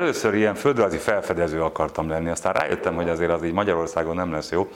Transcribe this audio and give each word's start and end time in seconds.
először 0.00 0.34
ilyen 0.34 0.54
földrajzi 0.54 0.96
felfedező 0.96 1.62
akartam 1.62 2.08
lenni, 2.08 2.28
aztán 2.28 2.52
rájöttem, 2.52 2.94
hogy 2.94 3.08
azért 3.08 3.30
az 3.30 3.44
így 3.44 3.52
Magyarországon 3.52 4.14
nem 4.14 4.32
lesz 4.32 4.50
jó. 4.50 4.68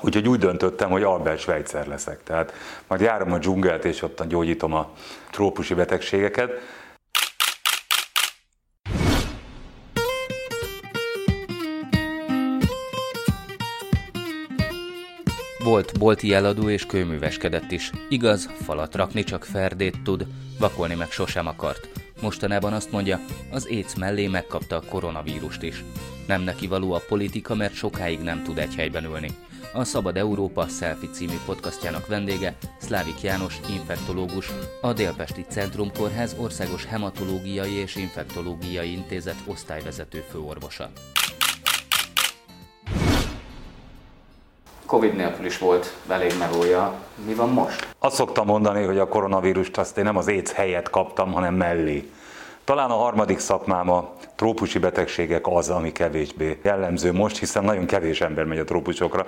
Úgyhogy 0.00 0.28
úgy 0.28 0.38
döntöttem, 0.38 0.90
hogy 0.90 1.02
Albert 1.02 1.38
Schweitzer 1.38 1.86
leszek. 1.86 2.22
Tehát 2.22 2.52
majd 2.86 3.00
járom 3.00 3.32
a 3.32 3.38
dzsungelt, 3.38 3.84
és 3.84 4.02
ott 4.02 4.26
gyógyítom 4.26 4.74
a 4.74 4.90
trópusi 5.30 5.74
betegségeket. 5.74 6.50
Volt 15.64 15.98
bolti 15.98 16.34
eladó 16.34 16.68
és 16.68 16.86
kőműveskedett 16.86 17.70
is. 17.70 17.90
Igaz, 18.08 18.50
falat 18.64 18.94
rakni 18.94 19.24
csak 19.24 19.44
ferdét 19.44 20.02
tud, 20.02 20.26
vakolni 20.58 20.94
meg 20.94 21.10
sosem 21.10 21.46
akart. 21.46 21.99
Mostanában 22.20 22.72
azt 22.72 22.90
mondja, 22.92 23.20
az 23.50 23.68
éc 23.68 23.94
mellé 23.94 24.26
megkapta 24.26 24.76
a 24.76 24.82
koronavírust 24.88 25.62
is. 25.62 25.84
Nem 26.26 26.42
neki 26.42 26.66
való 26.66 26.92
a 26.92 27.02
politika, 27.08 27.54
mert 27.54 27.74
sokáig 27.74 28.20
nem 28.20 28.42
tud 28.42 28.58
egy 28.58 28.74
helyben 28.74 29.04
ülni. 29.04 29.30
A 29.72 29.84
Szabad 29.84 30.16
Európa 30.16 30.68
Selfie 30.68 31.10
című 31.10 31.36
podcastjának 31.46 32.06
vendége 32.06 32.56
Szlávik 32.78 33.20
János, 33.20 33.60
infektológus, 33.70 34.50
a 34.80 34.92
Délpesti 34.92 35.44
Centrum 35.48 35.92
Kórház 35.92 36.36
Országos 36.38 36.84
Hematológiai 36.84 37.72
és 37.72 37.96
Infektológiai 37.96 38.92
Intézet 38.92 39.42
osztályvezető 39.46 40.24
főorvosa. 40.30 40.90
Covid 44.90 45.14
nélkül 45.14 45.44
is 45.46 45.58
volt 45.58 45.94
elég 46.08 46.32
melója. 46.38 46.94
Mi 47.26 47.34
van 47.34 47.48
most? 47.48 47.88
Azt 47.98 48.14
szoktam 48.14 48.46
mondani, 48.46 48.84
hogy 48.84 48.98
a 48.98 49.08
koronavírust 49.08 49.78
azt 49.78 49.98
én 49.98 50.04
nem 50.04 50.16
az 50.16 50.28
éc 50.28 50.52
helyet 50.52 50.90
kaptam, 50.90 51.32
hanem 51.32 51.54
mellé. 51.54 52.10
Talán 52.70 52.90
a 52.90 52.94
harmadik 52.94 53.38
szakmám 53.38 53.90
a 53.90 54.12
trópusi 54.34 54.78
betegségek 54.78 55.46
az, 55.46 55.70
ami 55.70 55.92
kevésbé 55.92 56.58
jellemző 56.62 57.12
most, 57.12 57.38
hiszen 57.38 57.64
nagyon 57.64 57.86
kevés 57.86 58.20
ember 58.20 58.44
megy 58.44 58.58
a 58.58 58.64
trópusokra, 58.64 59.26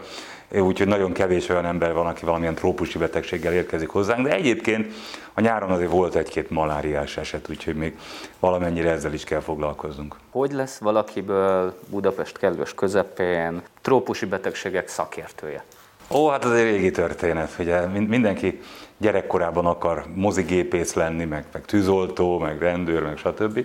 úgyhogy 0.51 0.87
nagyon 0.87 1.13
kevés 1.13 1.49
olyan 1.49 1.65
ember 1.65 1.93
van, 1.93 2.07
aki 2.07 2.25
valamilyen 2.25 2.55
trópusi 2.55 2.99
betegséggel 2.99 3.53
érkezik 3.53 3.89
hozzánk, 3.89 4.27
de 4.27 4.35
egyébként 4.35 4.93
a 5.35 5.41
nyáron 5.41 5.71
azért 5.71 5.91
volt 5.91 6.15
egy-két 6.15 6.51
maláriás 6.51 7.17
eset, 7.17 7.49
úgyhogy 7.51 7.75
még 7.75 7.99
valamennyire 8.41 8.91
ezzel 8.91 9.13
is 9.13 9.25
kell 9.25 9.41
foglalkoznunk. 9.41 10.17
Hogy 10.31 10.53
lesz 10.53 10.79
valakiből 10.79 11.79
Budapest 11.91 12.39
kellős 12.39 12.75
közepén 12.75 13.63
trópusi 13.81 14.27
betegségek 14.27 14.89
szakértője? 14.89 15.65
Ó, 16.11 16.29
hát 16.29 16.45
az 16.45 16.53
egy 16.53 16.65
régi 16.65 16.91
történet, 16.91 17.51
ugye 17.59 17.87
mindenki 17.87 18.61
gyerekkorában 19.03 19.67
akar 19.67 20.05
mozigépész 20.15 20.95
lenni, 20.95 21.25
meg, 21.25 21.45
meg 21.53 21.65
tűzoltó, 21.65 22.39
meg 22.39 22.61
rendőr, 22.61 23.03
meg 23.03 23.17
stb. 23.17 23.65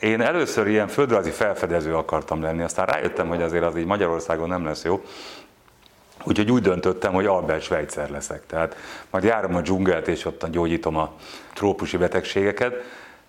Én 0.00 0.20
először 0.20 0.66
ilyen 0.66 0.88
földrajzi 0.88 1.30
felfedező 1.30 1.96
akartam 1.96 2.42
lenni, 2.42 2.62
aztán 2.62 2.86
rájöttem, 2.86 3.28
hogy 3.28 3.42
azért 3.42 3.64
az 3.64 3.76
így 3.76 3.86
Magyarországon 3.86 4.48
nem 4.48 4.64
lesz 4.64 4.84
jó. 4.84 5.04
Úgyhogy 6.24 6.50
úgy 6.50 6.62
döntöttem, 6.62 7.12
hogy 7.12 7.26
Albert 7.26 7.62
Schweitzer 7.62 8.10
leszek. 8.10 8.46
Tehát 8.46 8.76
majd 9.10 9.24
járom 9.24 9.54
a 9.54 9.60
dzsungelt, 9.60 10.08
és 10.08 10.24
ott 10.24 10.46
gyógyítom 10.50 10.96
a 10.96 11.12
trópusi 11.54 11.96
betegségeket. 11.96 12.74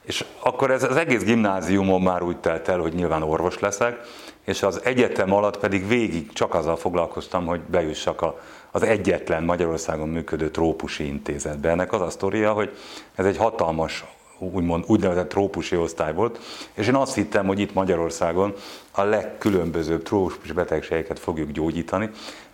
És 0.02 0.26
akkor 0.40 0.72
ez 0.72 0.84
az 0.84 0.96
egész 0.96 1.24
gimnáziumon 1.24 2.02
már 2.02 2.22
úgy 2.22 2.38
telt 2.38 2.68
el, 2.68 2.80
hogy 2.80 2.94
nyilván 2.94 3.24
orvos 3.24 3.60
leszek, 3.60 4.00
és 4.46 4.64
az 4.64 4.82
egyetem 4.84 5.34
alatt 5.34 5.58
pedig 5.58 5.88
végig 5.88 6.34
csak 6.34 6.54
azzal 6.54 6.76
foglalkoztam, 6.76 7.46
hogy 7.46 7.60
bejussak 7.60 8.22
a, 8.22 8.40
az 8.76 8.84
egyetlen 8.84 9.44
Magyarországon 9.44 10.10
működő 10.10 10.50
trópusi 10.50 11.08
intézetbe. 11.08 11.70
Ennek 11.70 11.94
az 11.94 12.02
a 12.02 12.10
sztoria, 12.10 12.54
hogy 12.54 12.78
ez 13.16 13.26
egy 13.26 13.38
hatalmas 13.38 14.06
úgymond 14.38 14.84
úgynevezett 14.88 15.30
trópusi 15.30 15.78
osztály 15.78 16.14
volt, 16.14 16.40
és 16.74 16.88
én 16.88 16.96
azt 16.96 17.16
hittem, 17.16 17.46
hogy 17.46 17.60
itt 17.60 17.74
Magyarországon 17.74 18.54
a 18.92 19.04
legkülönbözőbb 19.04 20.04
trópusi 20.04 20.54
betegségeket 20.54 21.20
fogjuk 21.20 21.52
gyógyítani. 21.52 22.10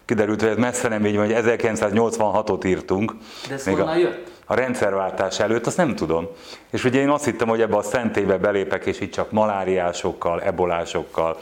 Kiderült, 0.05 0.41
hogy 0.41 0.49
ez 0.49 0.57
messze 0.57 0.87
nem 0.87 1.05
így 1.05 1.15
van, 1.15 1.25
hogy 1.25 1.35
1986-ot 1.45 2.65
írtunk. 2.65 3.15
De 3.47 3.53
ez 3.53 3.65
még 3.65 3.79
a, 3.79 3.95
jött? 3.95 4.31
A 4.45 4.53
rendszerváltás 4.53 5.39
előtt, 5.39 5.65
azt 5.67 5.77
nem 5.77 5.95
tudom. 5.95 6.27
És 6.71 6.83
ugye 6.83 6.99
én 6.99 7.09
azt 7.09 7.25
hittem, 7.25 7.47
hogy 7.47 7.61
ebbe 7.61 7.77
a 7.77 7.81
szentélybe 7.81 8.37
belépek, 8.37 8.85
és 8.85 8.99
itt 8.99 9.11
csak 9.11 9.31
maláriásokkal, 9.31 10.41
ebolásokkal, 10.41 11.37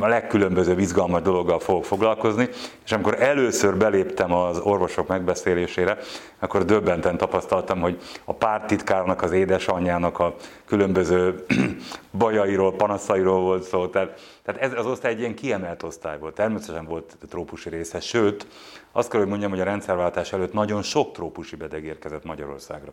a 0.00 0.06
legkülönbözőbb 0.06 0.78
izgalmas 0.78 1.22
dologgal 1.22 1.58
fogok 1.58 1.84
foglalkozni, 1.84 2.48
és 2.84 2.92
amikor 2.92 3.22
először 3.22 3.76
beléptem 3.76 4.32
az 4.32 4.58
orvosok 4.58 5.06
megbeszélésére, 5.06 5.98
akkor 6.38 6.64
döbbenten 6.64 7.16
tapasztaltam, 7.16 7.80
hogy 7.80 7.98
a 8.24 8.32
pártitkárnak, 8.32 9.22
az 9.22 9.32
édesanyjának 9.32 10.18
a 10.18 10.34
különböző 10.64 11.44
bajairól, 12.18 12.74
panaszairól 12.74 13.40
volt 13.40 13.62
szó. 13.62 13.86
Tehát, 13.86 14.20
tehát 14.44 14.60
ez 14.60 14.72
az 14.78 14.86
osztály 14.86 15.12
egy 15.12 15.18
ilyen 15.18 15.34
kiemelt 15.34 15.82
osztály 15.82 16.18
volt. 16.18 16.34
Természetesen 16.34 16.84
volt 16.84 17.16
trópusi 17.28 17.68
része, 17.68 18.00
sőt, 18.00 18.46
azt 18.92 19.10
kell, 19.10 19.20
hogy 19.20 19.28
mondjam, 19.28 19.50
hogy 19.50 19.60
a 19.60 19.64
rendszerváltás 19.64 20.32
előtt 20.32 20.52
nagyon 20.52 20.82
sok 20.82 21.12
trópusi 21.12 21.56
beteg 21.56 21.84
érkezett 21.84 22.24
Magyarországra. 22.24 22.92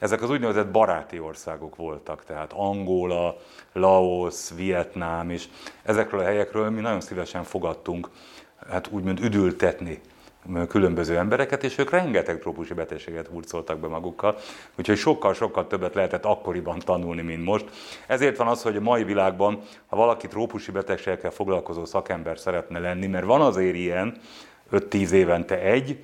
Ezek 0.00 0.22
az 0.22 0.30
úgynevezett 0.30 0.70
baráti 0.70 1.18
országok 1.18 1.76
voltak, 1.76 2.24
tehát 2.24 2.52
Angola, 2.52 3.36
Laos, 3.72 4.50
Vietnám 4.56 5.30
is. 5.30 5.48
Ezekről 5.82 6.20
a 6.20 6.24
helyekről 6.24 6.70
mi 6.70 6.80
nagyon 6.80 7.00
szívesen 7.00 7.42
fogadtunk, 7.42 8.08
hát 8.70 8.88
úgymond 8.90 9.20
üdültetni 9.20 10.00
különböző 10.68 11.16
embereket, 11.16 11.64
és 11.64 11.78
ők 11.78 11.90
rengeteg 11.90 12.38
trópusi 12.38 12.74
betegséget 12.74 13.26
hurcoltak 13.26 13.78
be 13.78 13.86
magukkal, 13.86 14.36
úgyhogy 14.78 14.96
sokkal-sokkal 14.96 15.66
többet 15.66 15.94
lehetett 15.94 16.24
akkoriban 16.24 16.78
tanulni, 16.78 17.22
mint 17.22 17.44
most. 17.44 17.64
Ezért 18.06 18.36
van 18.36 18.46
az, 18.46 18.62
hogy 18.62 18.76
a 18.76 18.80
mai 18.80 19.04
világban, 19.04 19.60
ha 19.86 19.96
valaki 19.96 20.26
trópusi 20.26 20.70
betegségekkel 20.70 21.30
foglalkozó 21.30 21.84
szakember 21.84 22.38
szeretne 22.38 22.78
lenni, 22.78 23.06
mert 23.06 23.24
van 23.24 23.40
azért 23.40 23.74
ilyen, 23.74 24.16
5-10 24.72 25.10
évente 25.10 25.60
egy, 25.60 26.00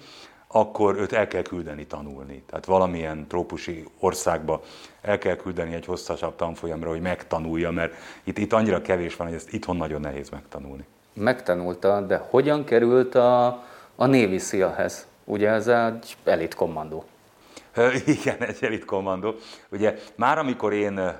akkor 0.48 0.96
őt 0.96 1.12
el 1.12 1.28
kell 1.28 1.42
küldeni 1.42 1.86
tanulni. 1.86 2.42
Tehát 2.46 2.64
valamilyen 2.64 3.26
trópusi 3.28 3.88
országba 3.98 4.62
el 5.00 5.18
kell 5.18 5.36
küldeni 5.36 5.74
egy 5.74 5.84
hosszasabb 5.84 6.36
tanfolyamra, 6.36 6.90
hogy 6.90 7.00
megtanulja, 7.00 7.70
mert 7.70 7.94
itt, 8.24 8.38
itt 8.38 8.52
annyira 8.52 8.82
kevés 8.82 9.16
van, 9.16 9.26
hogy 9.26 9.36
ezt 9.36 9.52
itthon 9.52 9.76
nagyon 9.76 10.00
nehéz 10.00 10.28
megtanulni. 10.30 10.84
Megtanulta, 11.12 12.00
de 12.00 12.26
hogyan 12.30 12.64
került 12.64 13.14
a, 13.14 13.46
a 13.96 14.06
Navy 14.06 14.38
SEAL-hez? 14.38 15.06
Ugye 15.24 15.48
ez 15.48 15.66
egy 15.66 16.16
elit 16.24 16.54
kommandó. 16.54 17.04
Igen, 18.06 18.42
egy 18.42 18.58
elit 18.60 18.84
kommandó. 18.84 19.34
Ugye 19.68 19.98
már 20.14 20.38
amikor 20.38 20.72
én 20.72 21.12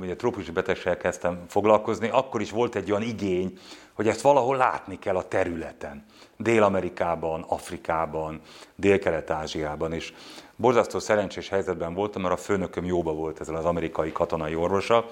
ugye 0.00 0.16
trópusi 0.16 0.50
betegséggel 0.50 0.96
kezdtem 0.96 1.44
foglalkozni, 1.48 2.08
akkor 2.08 2.40
is 2.40 2.50
volt 2.50 2.74
egy 2.74 2.90
olyan 2.90 3.02
igény, 3.02 3.58
hogy 3.92 4.08
ezt 4.08 4.20
valahol 4.20 4.56
látni 4.56 4.98
kell 4.98 5.16
a 5.16 5.28
területen. 5.28 6.04
Dél-Amerikában, 6.36 7.44
Afrikában, 7.48 8.40
Dél-Kelet-Ázsiában 8.74 9.92
is. 9.92 10.14
Borzasztó 10.56 10.98
szerencsés 10.98 11.48
helyzetben 11.48 11.94
voltam, 11.94 12.22
mert 12.22 12.34
a 12.34 12.36
főnököm 12.36 12.84
jóba 12.84 13.12
volt 13.12 13.40
ezzel 13.40 13.56
az 13.56 13.64
amerikai 13.64 14.12
katonai 14.12 14.54
orvosa, 14.54 15.06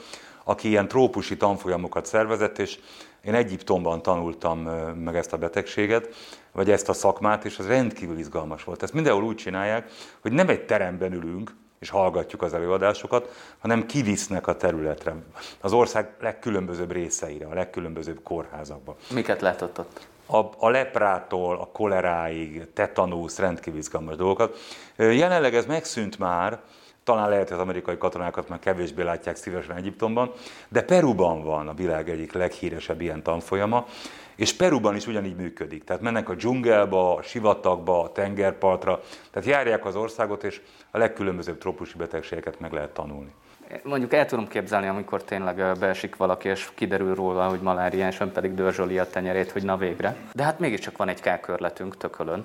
aki 0.44 0.69
ilyen 0.69 0.88
trópusi 0.88 1.37
tanfolyamokat 1.37 2.06
szervezett, 2.06 2.59
és 2.59 2.78
én 3.25 3.34
Egyiptomban 3.34 4.03
tanultam 4.03 4.59
meg 4.94 5.16
ezt 5.16 5.32
a 5.32 5.38
betegséget, 5.38 6.15
vagy 6.53 6.71
ezt 6.71 6.88
a 6.88 6.93
szakmát, 6.93 7.44
és 7.44 7.59
ez 7.59 7.66
rendkívül 7.66 8.19
izgalmas 8.19 8.65
volt. 8.65 8.82
Ezt 8.82 8.93
mindenhol 8.93 9.25
úgy 9.25 9.37
csinálják, 9.37 9.91
hogy 10.21 10.32
nem 10.32 10.49
egy 10.49 10.66
teremben 10.66 11.12
ülünk, 11.12 11.55
és 11.84 11.91
hallgatjuk 11.91 12.43
az 12.43 12.55
előadásokat, 12.55 13.34
hanem 13.59 13.87
kivisznek 13.87 14.47
a 14.47 14.56
területre, 14.56 15.15
az 15.61 15.72
ország 15.72 16.15
legkülönbözőbb 16.21 16.93
részeire, 16.93 17.47
a 17.47 17.55
legkülönbözőbb 17.55 18.22
kórházakba. 18.22 18.97
Miket 19.11 19.41
látott 19.41 19.78
ott? 19.78 20.06
A, 20.27 20.37
a 20.59 20.69
leprától, 20.69 21.56
a 21.56 21.67
koleráig, 21.67 22.73
tetanusz, 22.73 23.38
rendkívül 23.38 23.79
izgalmas 23.79 24.17
dolgokat. 24.17 24.58
Jelenleg 24.97 25.55
ez 25.55 25.67
megszűnt 25.67 26.19
már, 26.19 26.61
talán 27.03 27.29
lehet, 27.29 27.49
hogy 27.49 27.56
az 27.56 27.62
amerikai 27.62 27.99
katonákat 27.99 28.49
már 28.49 28.58
kevésbé 28.58 29.03
látják 29.03 29.37
szívesen 29.37 29.76
Egyiptomban, 29.76 30.32
de 30.69 30.82
Peruban 30.82 31.43
van 31.43 31.69
a 31.69 31.75
világ 31.75 32.11
egyik 32.11 32.32
leghíresebb 32.32 33.00
ilyen 33.00 33.23
tanfolyama, 33.23 33.87
és 34.36 34.52
Peruban 34.52 34.96
is 34.96 35.06
ugyanígy 35.06 35.36
működik. 35.36 35.84
Tehát 35.84 36.02
mennek 36.02 36.28
a 36.28 36.34
dzsungelba, 36.34 37.14
a 37.14 37.22
sivatagba, 37.22 38.02
a 38.02 38.12
tengerpartra, 38.12 39.00
tehát 39.31 39.48
járják 39.48 39.84
az 39.84 39.96
országot, 39.96 40.44
és 40.44 40.60
a 40.90 40.98
legkülönbözőbb 40.98 41.58
trópusi 41.58 41.96
betegségeket 41.96 42.60
meg 42.60 42.72
lehet 42.72 42.90
tanulni. 42.90 43.34
Mondjuk 43.82 44.12
el 44.12 44.26
tudom 44.26 44.48
képzelni, 44.48 44.86
amikor 44.86 45.22
tényleg 45.22 45.78
beesik 45.78 46.16
valaki, 46.16 46.48
és 46.48 46.69
kiderül 46.75 47.14
róla, 47.14 47.48
hogy 47.48 47.60
maláriás, 47.60 48.20
ön 48.20 48.32
pedig 48.32 48.54
dörzsöli 48.54 48.98
a 48.98 49.10
tenyerét, 49.10 49.50
hogy 49.50 49.62
na 49.62 49.76
végre. 49.76 50.16
De 50.32 50.42
hát 50.42 50.58
mégiscsak 50.58 50.96
van 50.96 51.08
egy 51.08 51.20
kákörletünk 51.20 51.96
tökölön. 51.96 52.44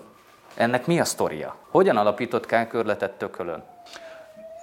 Ennek 0.55 0.85
mi 0.85 0.99
a 0.99 1.05
sztoria? 1.05 1.55
Hogyan 1.69 1.97
alapított 1.97 2.45
kákörletet 2.45 3.11
tökölön? 3.11 3.63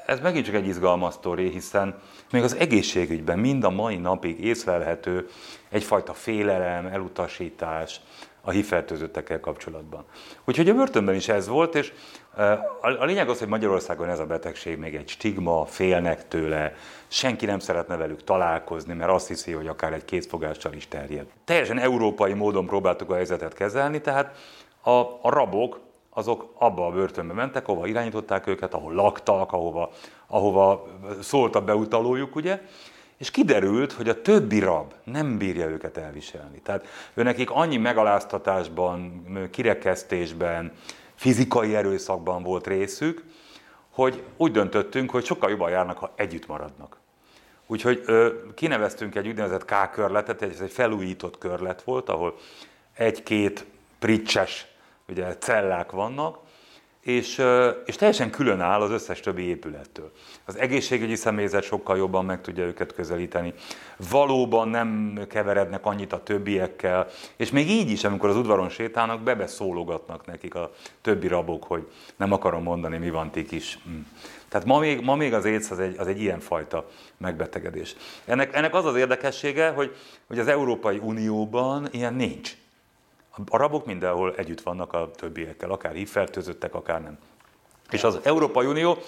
Ez 0.06 0.20
megint 0.20 0.44
csak 0.44 0.55
egy 0.55 0.67
izgalmas 0.67 1.14
sztori, 1.14 1.50
hiszen 1.50 1.94
még 2.31 2.43
az 2.43 2.56
egészségügyben 2.56 3.38
mind 3.38 3.64
a 3.64 3.70
mai 3.70 3.97
napig 3.97 4.44
észlelhető 4.44 5.29
egyfajta 5.69 6.12
félelem, 6.12 6.87
elutasítás, 6.87 8.00
a 8.47 8.50
hívfertőzöttekkel 8.50 9.41
kapcsolatban. 9.41 10.05
Úgyhogy 10.44 10.69
a 10.69 10.75
börtönben 10.75 11.14
is 11.14 11.29
ez 11.29 11.49
volt, 11.49 11.75
és 11.75 11.93
a 12.99 13.05
lényeg 13.05 13.29
az, 13.29 13.38
hogy 13.38 13.49
Magyarországon 13.49 14.08
ez 14.08 14.19
a 14.19 14.26
betegség 14.26 14.79
még 14.79 14.94
egy 14.94 15.08
stigma, 15.08 15.64
félnek 15.64 16.29
tőle, 16.29 16.75
senki 17.09 17.47
nem 17.47 17.59
szeretne 17.59 17.97
velük 17.97 18.25
találkozni, 18.25 18.94
mert 18.94 19.11
azt 19.11 19.29
hiszi, 19.29 19.52
hogy 19.52 19.67
akár 19.67 19.93
egy 19.93 20.05
kézfogással 20.05 20.73
is 20.73 20.88
terjed. 20.88 21.26
Teljesen 21.44 21.79
európai 21.79 22.32
módon 22.32 22.67
próbáltuk 22.67 23.11
a 23.11 23.14
helyzetet 23.14 23.55
kezelni, 23.55 24.00
tehát 24.00 24.37
a, 24.81 24.91
a 25.00 25.31
rabok 25.31 25.81
azok 26.17 26.53
abba 26.59 26.87
a 26.87 26.91
börtönbe 26.91 27.35
mentek, 27.35 27.69
ahova 27.69 27.87
irányították 27.87 28.47
őket, 28.47 28.75
ahol 28.75 28.95
laktak, 28.95 29.53
ahova, 29.53 29.91
ahova 30.27 30.87
szólt 31.21 31.55
a 31.55 31.65
beutalójuk, 31.65 32.37
ugye, 32.37 32.61
és 33.17 33.31
kiderült, 33.31 33.93
hogy 33.93 34.09
a 34.09 34.23
többi 34.23 34.59
rab 34.59 34.93
nem 35.05 35.39
bírja 35.39 35.69
őket 35.69 35.97
elviselni. 35.97 36.61
Tehát 36.61 36.87
őnekik 37.15 37.51
annyi 37.51 37.77
megaláztatásban, 37.77 39.25
kirekesztésben, 39.51 40.73
fizikai 41.15 41.75
erőszakban 41.75 42.43
volt 42.43 42.67
részük, 42.67 43.25
hogy 43.91 44.23
úgy 44.37 44.53
döntöttünk, 44.53 45.11
hogy 45.11 45.25
sokkal 45.25 45.51
jobban 45.51 45.71
járnak, 45.71 45.99
ha 45.99 46.12
együtt 46.15 46.47
maradnak. 46.47 46.97
Úgyhogy 47.67 48.03
ö, 48.07 48.33
kineveztünk 48.55 49.15
egy 49.15 49.29
úgynevezett 49.29 49.65
K-körletet, 49.65 50.43
ez 50.43 50.61
egy 50.61 50.73
felújított 50.73 51.39
körlet 51.39 51.83
volt, 51.83 52.09
ahol 52.09 52.35
egy-két 52.95 53.67
pricses 53.99 54.75
ugye, 55.08 55.37
cellák 55.37 55.91
vannak, 55.91 56.38
és, 57.06 57.43
és 57.85 57.97
teljesen 57.97 58.31
külön 58.31 58.61
áll 58.61 58.81
az 58.81 58.91
összes 58.91 59.20
többi 59.20 59.43
épülettől. 59.43 60.11
Az 60.44 60.58
egészségügyi 60.58 61.14
személyzet 61.14 61.62
sokkal 61.62 61.97
jobban 61.97 62.25
meg 62.25 62.41
tudja 62.41 62.64
őket 62.64 62.94
közelíteni. 62.94 63.55
Valóban 64.11 64.69
nem 64.69 65.20
keverednek 65.29 65.87
annyit 65.87 66.12
a 66.12 66.23
többiekkel, 66.23 67.06
és 67.37 67.50
még 67.50 67.70
így 67.70 67.91
is, 67.91 68.05
amikor 68.05 68.29
az 68.29 68.37
udvaron 68.37 68.69
sétálnak, 68.69 69.20
bebeszólogatnak 69.20 70.26
nekik 70.26 70.55
a 70.55 70.73
többi 71.00 71.26
rabok, 71.26 71.64
hogy 71.64 71.87
nem 72.17 72.32
akarom 72.32 72.62
mondani, 72.62 72.99
mi 72.99 73.11
van 73.11 73.31
tik 73.31 73.52
is. 73.52 73.79
Hm. 73.85 73.91
Tehát 74.49 74.67
ma 74.67 74.79
még, 74.79 75.00
ma 75.00 75.14
még 75.14 75.35
az 75.35 75.44
AIDS 75.44 75.70
az 75.70 75.79
egy, 75.79 75.99
az 75.99 76.06
egy 76.06 76.20
ilyen 76.20 76.41
fajta 76.41 76.88
megbetegedés. 77.17 77.97
Ennek, 78.25 78.55
ennek 78.55 78.75
az 78.75 78.85
az 78.85 78.97
érdekessége, 78.97 79.69
hogy, 79.69 79.97
hogy 80.26 80.38
az 80.38 80.49
Európai 80.49 80.99
Unióban 81.02 81.88
ilyen 81.91 82.14
nincs. 82.14 82.56
A 83.49 83.56
rabok 83.56 83.87
mindenhol 83.87 84.35
együtt 84.35 84.61
vannak 84.61 84.93
a 84.93 85.11
többiekkel, 85.11 85.71
akár 85.71 85.93
hívfertőzöttek, 85.93 86.75
akár 86.75 87.03
nem. 87.03 87.19
És 87.91 88.05
az 88.05 88.21
Európai 88.23 88.67
Unió 88.67 88.99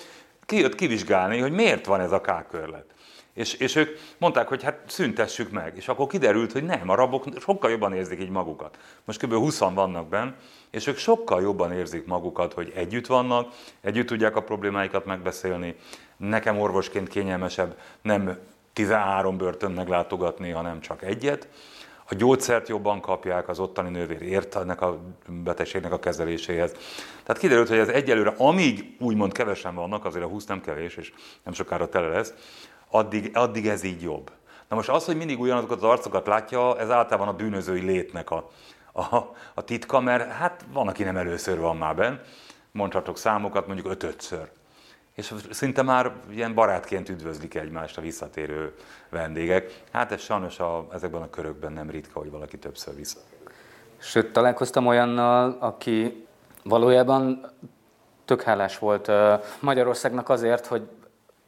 kijött 0.46 0.74
kivizsgálni, 0.74 1.38
hogy 1.38 1.52
miért 1.52 1.86
van 1.86 2.00
ez 2.00 2.12
a 2.12 2.20
K-körlet. 2.20 2.84
És, 3.32 3.54
és 3.54 3.76
ők 3.76 3.98
mondták, 4.18 4.48
hogy 4.48 4.62
hát 4.62 4.82
szüntessük 4.86 5.50
meg. 5.50 5.76
És 5.76 5.88
akkor 5.88 6.06
kiderült, 6.06 6.52
hogy 6.52 6.64
nem, 6.64 6.88
a 6.88 6.94
rabok 6.94 7.24
sokkal 7.40 7.70
jobban 7.70 7.92
érzik 7.92 8.20
így 8.20 8.30
magukat. 8.30 8.78
Most 9.04 9.22
kb. 9.22 9.32
20 9.32 9.58
vannak 9.58 10.08
benn, 10.08 10.30
és 10.70 10.86
ők 10.86 10.96
sokkal 10.96 11.42
jobban 11.42 11.72
érzik 11.72 12.06
magukat, 12.06 12.52
hogy 12.52 12.72
együtt 12.74 13.06
vannak, 13.06 13.52
együtt 13.80 14.06
tudják 14.06 14.36
a 14.36 14.42
problémáikat 14.42 15.04
megbeszélni. 15.04 15.76
Nekem 16.16 16.60
orvosként 16.60 17.08
kényelmesebb 17.08 17.78
nem 18.02 18.38
13 18.72 19.36
börtön 19.36 19.72
meglátogatni, 19.72 20.50
hanem 20.50 20.80
csak 20.80 21.02
egyet 21.02 21.48
a 22.10 22.14
gyógyszert 22.14 22.68
jobban 22.68 23.00
kapják, 23.00 23.48
az 23.48 23.58
ottani 23.58 23.90
nővér 23.90 24.22
ért 24.22 24.54
ennek 24.54 24.80
a 24.80 24.98
betegségnek 25.26 25.92
a 25.92 25.98
kezeléséhez. 25.98 26.72
Tehát 27.22 27.40
kiderült, 27.40 27.68
hogy 27.68 27.78
ez 27.78 27.88
egyelőre, 27.88 28.34
amíg 28.36 28.96
úgymond 28.98 29.32
kevesen 29.32 29.74
vannak, 29.74 30.04
azért 30.04 30.24
a 30.24 30.28
20 30.28 30.44
nem 30.44 30.60
kevés, 30.60 30.96
és 30.96 31.12
nem 31.42 31.54
sokára 31.54 31.88
tele 31.88 32.08
lesz, 32.08 32.34
addig, 32.90 33.30
addig 33.34 33.66
ez 33.66 33.82
így 33.82 34.02
jobb. 34.02 34.30
Na 34.68 34.76
most 34.76 34.88
az, 34.88 35.04
hogy 35.04 35.16
mindig 35.16 35.40
ugyanazokat 35.40 35.76
az 35.76 35.82
arcokat 35.82 36.26
látja, 36.26 36.78
ez 36.78 36.90
általában 36.90 37.28
a 37.28 37.36
bűnözői 37.36 37.80
létnek 37.80 38.30
a, 38.30 38.50
a, 38.92 39.16
a 39.54 39.64
titka, 39.64 40.00
mert 40.00 40.32
hát 40.32 40.64
van, 40.72 40.88
aki 40.88 41.02
nem 41.02 41.16
először 41.16 41.58
van 41.58 41.76
már 41.76 41.94
benn, 41.94 42.16
mondhatok 42.72 43.18
számokat, 43.18 43.66
mondjuk 43.66 43.90
ötötször 43.90 44.48
és 45.18 45.34
szinte 45.50 45.82
már 45.82 46.12
ilyen 46.30 46.54
barátként 46.54 47.08
üdvözlik 47.08 47.54
egymást 47.54 47.98
a 47.98 48.00
visszatérő 48.00 48.74
vendégek. 49.08 49.82
Hát 49.92 50.12
ez 50.12 50.20
sajnos 50.20 50.58
a, 50.58 50.86
ezekben 50.92 51.22
a 51.22 51.30
körökben 51.30 51.72
nem 51.72 51.90
ritka, 51.90 52.18
hogy 52.18 52.30
valaki 52.30 52.58
többször 52.58 52.94
vissza. 52.94 53.18
Sőt, 53.96 54.32
találkoztam 54.32 54.86
olyannal, 54.86 55.56
aki 55.60 56.26
valójában 56.64 57.50
tök 58.24 58.42
hálás 58.42 58.78
volt 58.78 59.10
Magyarországnak 59.60 60.28
azért, 60.28 60.66
hogy 60.66 60.88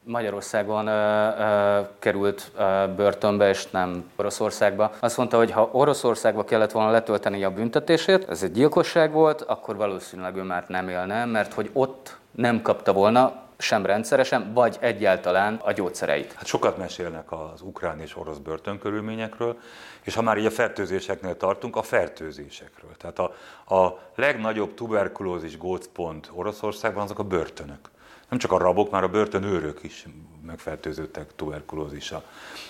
Magyarországon 0.04 0.86
ö, 0.86 1.28
ö, 1.38 1.80
került 1.98 2.50
ö, 2.56 2.84
börtönbe, 2.96 3.48
és 3.48 3.70
nem 3.70 4.10
Oroszországba. 4.16 4.92
Azt 5.00 5.16
mondta, 5.16 5.36
hogy 5.36 5.50
ha 5.50 5.68
Oroszországba 5.72 6.44
kellett 6.44 6.72
volna 6.72 6.90
letölteni 6.90 7.44
a 7.44 7.50
büntetését, 7.50 8.28
ez 8.28 8.42
egy 8.42 8.52
gyilkosság 8.52 9.12
volt, 9.12 9.42
akkor 9.42 9.76
valószínűleg 9.76 10.36
ő 10.36 10.42
már 10.42 10.64
nem 10.68 10.88
élne, 10.88 11.24
mert 11.24 11.52
hogy 11.52 11.70
ott 11.72 12.16
nem 12.30 12.62
kapta 12.62 12.92
volna 12.92 13.48
sem 13.60 13.86
rendszeresen, 13.86 14.52
vagy 14.52 14.76
egyáltalán 14.80 15.54
a 15.54 15.72
gyógyszereit. 15.72 16.32
Hát 16.32 16.46
sokat 16.46 16.76
mesélnek 16.76 17.32
az 17.32 17.60
ukrán 17.62 18.00
és 18.00 18.16
orosz 18.16 18.38
börtönkörülményekről, 18.38 19.58
és 20.02 20.14
ha 20.14 20.22
már 20.22 20.38
így 20.38 20.46
a 20.46 20.50
fertőzéseknél 20.50 21.36
tartunk, 21.36 21.76
a 21.76 21.82
fertőzésekről. 21.82 22.90
Tehát 22.96 23.18
a, 23.18 23.34
a 23.74 23.98
legnagyobb 24.14 24.74
tuberkulózis 24.74 25.58
gócpont 25.58 26.30
Oroszországban 26.34 27.02
azok 27.02 27.18
a 27.18 27.22
börtönök. 27.22 27.90
Nem 28.28 28.38
csak 28.38 28.52
a 28.52 28.58
rabok, 28.58 28.90
már 28.90 29.02
a 29.02 29.08
börtönőrök 29.08 29.82
is 29.82 30.06
megfertőzöttek 30.46 31.34
tuberkulózisa. 31.36 32.22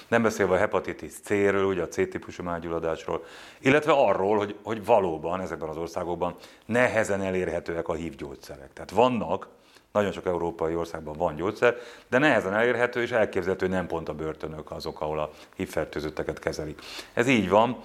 Nem 0.08 0.22
beszélve 0.22 0.54
a 0.54 0.58
hepatitis 0.58 1.12
C-ről, 1.22 1.64
ugye 1.64 1.82
a 1.82 1.88
C-típusú 1.88 2.42
mágyulladásról, 2.42 3.24
illetve 3.58 3.92
arról, 3.92 4.36
hogy, 4.36 4.56
hogy 4.62 4.84
valóban 4.84 5.40
ezekben 5.40 5.68
az 5.68 5.76
országokban 5.76 6.34
nehezen 6.66 7.22
elérhetőek 7.22 7.88
a 7.88 7.94
hívgyógyszerek. 7.94 8.72
Tehát 8.72 8.90
vannak 8.90 9.48
nagyon 9.92 10.12
sok 10.12 10.26
európai 10.26 10.74
országban 10.74 11.16
van 11.16 11.34
gyógyszer, 11.34 11.76
de 12.08 12.18
nehezen 12.18 12.54
elérhető 12.54 13.02
és 13.02 13.10
elképzelhető, 13.10 13.66
hogy 13.66 13.74
nem 13.74 13.86
pont 13.86 14.08
a 14.08 14.14
börtönök 14.14 14.70
azok, 14.70 15.00
ahol 15.00 15.18
a 15.18 15.30
hívfertőzötteket 15.56 16.38
kezelik. 16.38 16.80
Ez 17.12 17.26
így 17.26 17.48
van, 17.48 17.76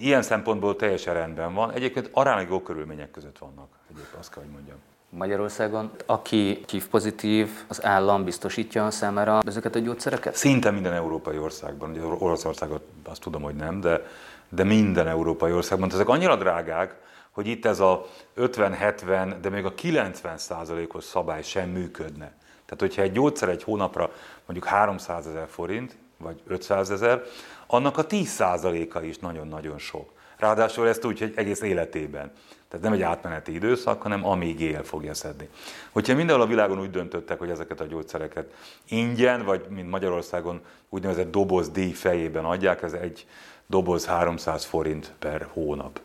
ilyen 0.00 0.22
szempontból 0.22 0.76
teljesen 0.76 1.14
rendben 1.14 1.54
van. 1.54 1.72
Egyébként 1.72 2.08
aránylag 2.12 2.50
jó 2.50 2.60
körülmények 2.60 3.10
között 3.10 3.38
vannak, 3.38 3.68
egyébként 3.90 4.16
azt 4.18 4.32
kell, 4.32 4.42
hogy 4.42 4.52
mondjam. 4.52 4.76
Magyarországon, 5.08 5.90
aki 6.06 6.62
kív 6.66 6.88
pozitív, 6.88 7.48
az 7.68 7.84
állam 7.84 8.24
biztosítja 8.24 8.90
számára 8.90 9.40
ezeket 9.46 9.74
a 9.74 9.78
gyógyszereket? 9.78 10.34
Szinte 10.34 10.70
minden 10.70 10.92
európai 10.92 11.38
országban, 11.38 11.90
ugye 11.90 12.00
Oroszországot 12.00 12.82
azt 13.04 13.20
tudom, 13.20 13.42
hogy 13.42 13.54
nem, 13.54 13.80
de, 13.80 14.06
de 14.48 14.64
minden 14.64 15.08
európai 15.08 15.52
országban. 15.52 15.92
Ezek 15.92 16.08
annyira 16.08 16.36
drágák, 16.36 16.94
hogy 17.34 17.46
itt 17.46 17.64
ez 17.64 17.80
a 17.80 18.06
50-70, 18.36 19.36
de 19.40 19.48
még 19.48 19.64
a 19.64 19.74
90 19.74 20.38
százalékos 20.38 21.04
szabály 21.04 21.42
sem 21.42 21.68
működne. 21.68 22.32
Tehát, 22.64 22.80
hogyha 22.80 23.02
egy 23.02 23.12
gyógyszer 23.12 23.48
egy 23.48 23.62
hónapra 23.62 24.10
mondjuk 24.46 24.68
300 24.68 25.26
ezer 25.26 25.48
forint, 25.48 25.96
vagy 26.16 26.40
500 26.46 26.90
ezer, 26.90 27.22
annak 27.66 27.98
a 27.98 28.04
10 28.04 28.28
százaléka 28.28 29.02
is 29.02 29.18
nagyon-nagyon 29.18 29.78
sok. 29.78 30.12
Ráadásul 30.36 30.88
ezt 30.88 31.04
úgy, 31.04 31.18
hogy 31.18 31.32
egész 31.36 31.60
életében. 31.60 32.32
Tehát 32.68 32.84
nem 32.84 32.92
egy 32.92 33.02
átmeneti 33.02 33.54
időszak, 33.54 34.02
hanem 34.02 34.26
amíg 34.26 34.60
él 34.60 34.84
fogja 34.84 35.14
szedni. 35.14 35.48
Hogyha 35.90 36.14
mindenhol 36.14 36.44
a 36.44 36.48
világon 36.48 36.80
úgy 36.80 36.90
döntöttek, 36.90 37.38
hogy 37.38 37.50
ezeket 37.50 37.80
a 37.80 37.84
gyógyszereket 37.84 38.52
ingyen, 38.88 39.44
vagy 39.44 39.66
mint 39.68 39.90
Magyarországon 39.90 40.60
úgynevezett 40.88 41.30
doboz 41.30 41.70
díj 41.70 41.92
fejében 41.92 42.44
adják, 42.44 42.82
ez 42.82 42.92
egy 42.92 43.26
doboz 43.66 44.06
300 44.06 44.64
forint 44.64 45.12
per 45.18 45.48
hónap. 45.52 46.00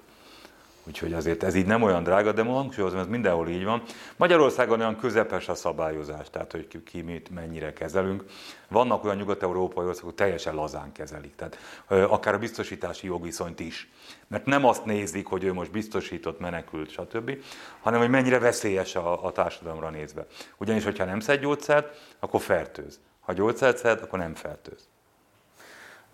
Úgyhogy 0.89 1.13
azért 1.13 1.43
ez 1.43 1.55
így 1.55 1.65
nem 1.65 1.81
olyan 1.81 2.03
drága, 2.03 2.31
de 2.31 2.43
hangsúlyozom, 2.43 2.99
ez 2.99 3.07
mindenhol 3.07 3.47
így 3.47 3.63
van. 3.63 3.81
Magyarországon 4.17 4.79
olyan 4.79 4.97
közepes 4.97 5.49
a 5.49 5.55
szabályozás, 5.55 6.29
tehát 6.29 6.51
hogy 6.51 6.83
ki 6.83 7.01
mit 7.01 7.29
mennyire 7.29 7.73
kezelünk. 7.73 8.23
Vannak 8.67 9.03
olyan 9.03 9.17
nyugat-európai 9.17 9.85
országok, 9.85 10.15
teljesen 10.15 10.55
lazán 10.55 10.91
kezelik, 10.91 11.35
tehát 11.35 11.57
akár 11.87 12.33
a 12.33 12.37
biztosítási 12.37 13.07
jogviszonyt 13.07 13.59
is. 13.59 13.89
Mert 14.27 14.45
nem 14.45 14.65
azt 14.65 14.85
nézik, 14.85 15.27
hogy 15.27 15.43
ő 15.43 15.53
most 15.53 15.71
biztosított, 15.71 16.39
menekült, 16.39 16.89
stb., 16.89 17.37
hanem 17.81 17.99
hogy 17.99 18.09
mennyire 18.09 18.39
veszélyes 18.39 18.95
a, 18.95 19.25
a 19.25 19.31
társadalomra 19.31 19.89
nézve. 19.89 20.25
Ugyanis, 20.57 20.83
hogyha 20.83 21.05
nem 21.05 21.19
szed 21.19 21.39
gyógyszert, 21.39 22.15
akkor 22.19 22.41
fertőz. 22.41 22.99
Ha 23.19 23.33
gyógyszert 23.33 23.77
szed, 23.77 24.01
akkor 24.01 24.19
nem 24.19 24.35
fertőz. 24.35 24.87